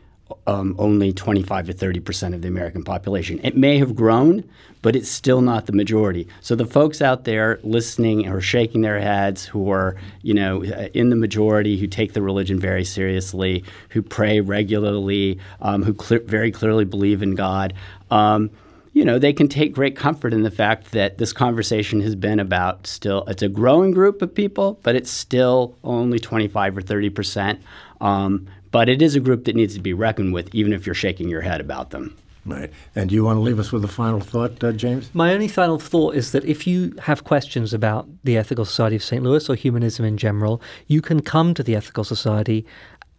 um, 0.47 0.75
only 0.77 1.13
25 1.13 1.67
to 1.67 1.73
30 1.73 1.99
percent 2.01 2.35
of 2.35 2.41
the 2.41 2.47
American 2.49 2.83
population. 2.83 3.39
It 3.41 3.55
may 3.55 3.77
have 3.77 3.95
grown, 3.95 4.43
but 4.81 4.97
it's 4.97 5.09
still 5.09 5.39
not 5.39 5.65
the 5.65 5.71
majority. 5.71 6.27
So 6.41 6.55
the 6.55 6.65
folks 6.65 7.01
out 7.01 7.23
there 7.23 7.59
listening 7.63 8.27
or 8.27 8.41
shaking 8.41 8.81
their 8.81 8.99
heads, 8.99 9.45
who 9.45 9.71
are 9.71 9.95
you 10.23 10.33
know 10.33 10.63
in 10.63 11.09
the 11.09 11.15
majority, 11.15 11.77
who 11.77 11.87
take 11.87 12.11
the 12.13 12.21
religion 12.21 12.59
very 12.59 12.83
seriously, 12.83 13.63
who 13.89 14.01
pray 14.01 14.41
regularly, 14.41 15.39
um, 15.61 15.83
who 15.83 15.95
cl- 15.97 16.21
very 16.25 16.51
clearly 16.51 16.83
believe 16.83 17.23
in 17.23 17.35
God. 17.35 17.73
Um, 18.11 18.49
you 18.95 19.03
know, 19.03 19.19
they 19.19 19.33
can 19.33 19.49
take 19.49 19.73
great 19.73 19.97
comfort 19.97 20.33
in 20.33 20.43
the 20.43 20.49
fact 20.49 20.93
that 20.93 21.17
this 21.17 21.33
conversation 21.33 21.99
has 21.99 22.15
been 22.15 22.39
about 22.39 22.87
still, 22.87 23.25
it's 23.27 23.43
a 23.43 23.49
growing 23.49 23.91
group 23.91 24.21
of 24.21 24.33
people, 24.33 24.79
but 24.83 24.95
it's 24.95 25.11
still 25.11 25.75
only 25.83 26.17
25 26.17 26.77
or 26.77 26.81
30 26.81 27.09
percent. 27.09 27.61
Um, 27.99 28.47
but 28.71 28.87
it 28.87 29.01
is 29.01 29.13
a 29.13 29.19
group 29.19 29.43
that 29.45 29.55
needs 29.55 29.73
to 29.73 29.81
be 29.81 29.93
reckoned 29.93 30.33
with, 30.33 30.55
even 30.55 30.71
if 30.71 30.85
you're 30.85 30.95
shaking 30.95 31.27
your 31.27 31.41
head 31.41 31.59
about 31.59 31.89
them. 31.89 32.15
Right. 32.45 32.71
And 32.95 33.09
do 33.09 33.15
you 33.15 33.25
want 33.25 33.37
to 33.37 33.41
leave 33.41 33.59
us 33.59 33.71
with 33.71 33.83
a 33.83 33.89
final 33.89 34.19
thought, 34.19 34.63
uh, 34.63 34.71
James? 34.71 35.09
My 35.13 35.33
only 35.33 35.47
final 35.47 35.79
thought 35.79 36.15
is 36.15 36.31
that 36.31 36.45
if 36.45 36.67
you 36.67 36.95
have 37.01 37.23
questions 37.23 37.73
about 37.73 38.07
the 38.23 38.37
Ethical 38.37 38.65
Society 38.65 38.95
of 38.95 39.03
St. 39.03 39.23
Louis 39.23 39.49
or 39.49 39.55
humanism 39.55 40.05
in 40.05 40.15
general, 40.15 40.61
you 40.87 41.01
can 41.01 41.21
come 41.21 41.53
to 41.55 41.63
the 41.63 41.75
Ethical 41.75 42.03
Society 42.03 42.65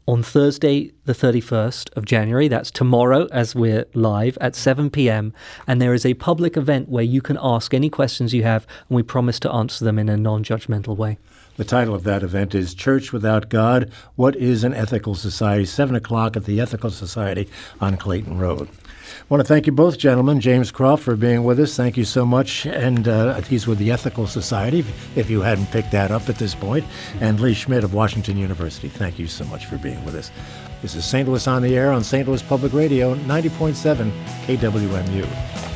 on 0.06 0.22
Thursday, 0.22 0.92
the 1.04 1.12
31st 1.12 1.96
of 1.96 2.04
January. 2.04 2.48
That's 2.48 2.70
tomorrow 2.70 3.26
as 3.32 3.54
we're 3.54 3.86
live 3.94 4.38
at 4.40 4.54
7 4.54 4.90
p.m. 4.90 5.32
And 5.66 5.82
there 5.82 5.94
is 5.94 6.06
a 6.06 6.14
public 6.14 6.56
event 6.56 6.88
where 6.88 7.04
you 7.04 7.20
can 7.20 7.38
ask 7.40 7.74
any 7.74 7.90
questions 7.90 8.32
you 8.32 8.44
have, 8.44 8.66
and 8.88 8.96
we 8.96 9.02
promise 9.02 9.40
to 9.40 9.52
answer 9.52 9.84
them 9.84 9.98
in 9.98 10.08
a 10.08 10.16
non 10.16 10.44
judgmental 10.44 10.96
way. 10.96 11.18
The 11.56 11.64
title 11.64 11.94
of 11.94 12.04
that 12.04 12.22
event 12.22 12.54
is 12.54 12.74
Church 12.74 13.12
Without 13.12 13.48
God 13.48 13.90
What 14.14 14.36
is 14.36 14.62
an 14.62 14.74
Ethical 14.74 15.14
Society? 15.14 15.64
7 15.64 15.96
o'clock 15.96 16.36
at 16.36 16.44
the 16.44 16.60
Ethical 16.60 16.90
Society 16.90 17.48
on 17.80 17.96
Clayton 17.96 18.38
Road. 18.38 18.68
I 19.20 19.24
want 19.28 19.40
to 19.40 19.48
thank 19.48 19.66
you 19.66 19.72
both, 19.72 19.98
gentlemen. 19.98 20.40
James 20.40 20.70
Croft 20.70 21.02
for 21.02 21.16
being 21.16 21.44
with 21.44 21.58
us. 21.58 21.76
Thank 21.76 21.96
you 21.96 22.04
so 22.04 22.26
much. 22.26 22.66
And 22.66 23.08
uh, 23.08 23.40
he's 23.40 23.66
with 23.66 23.78
the 23.78 23.90
Ethical 23.90 24.26
Society, 24.26 24.84
if 25.16 25.30
you 25.30 25.40
hadn't 25.40 25.66
picked 25.70 25.90
that 25.92 26.10
up 26.10 26.28
at 26.28 26.36
this 26.36 26.54
point. 26.54 26.84
And 27.20 27.40
Leigh 27.40 27.54
Schmidt 27.54 27.82
of 27.82 27.94
Washington 27.94 28.36
University. 28.36 28.88
Thank 28.88 29.18
you 29.18 29.26
so 29.26 29.44
much 29.46 29.66
for 29.66 29.78
being 29.78 30.04
with 30.04 30.14
us. 30.14 30.30
This 30.82 30.94
is 30.94 31.04
St. 31.04 31.26
Louis 31.26 31.46
on 31.48 31.62
the 31.62 31.76
Air 31.76 31.90
on 31.90 32.04
St. 32.04 32.28
Louis 32.28 32.42
Public 32.42 32.72
Radio, 32.72 33.14
90.7 33.14 34.10
KWMU. 34.46 35.75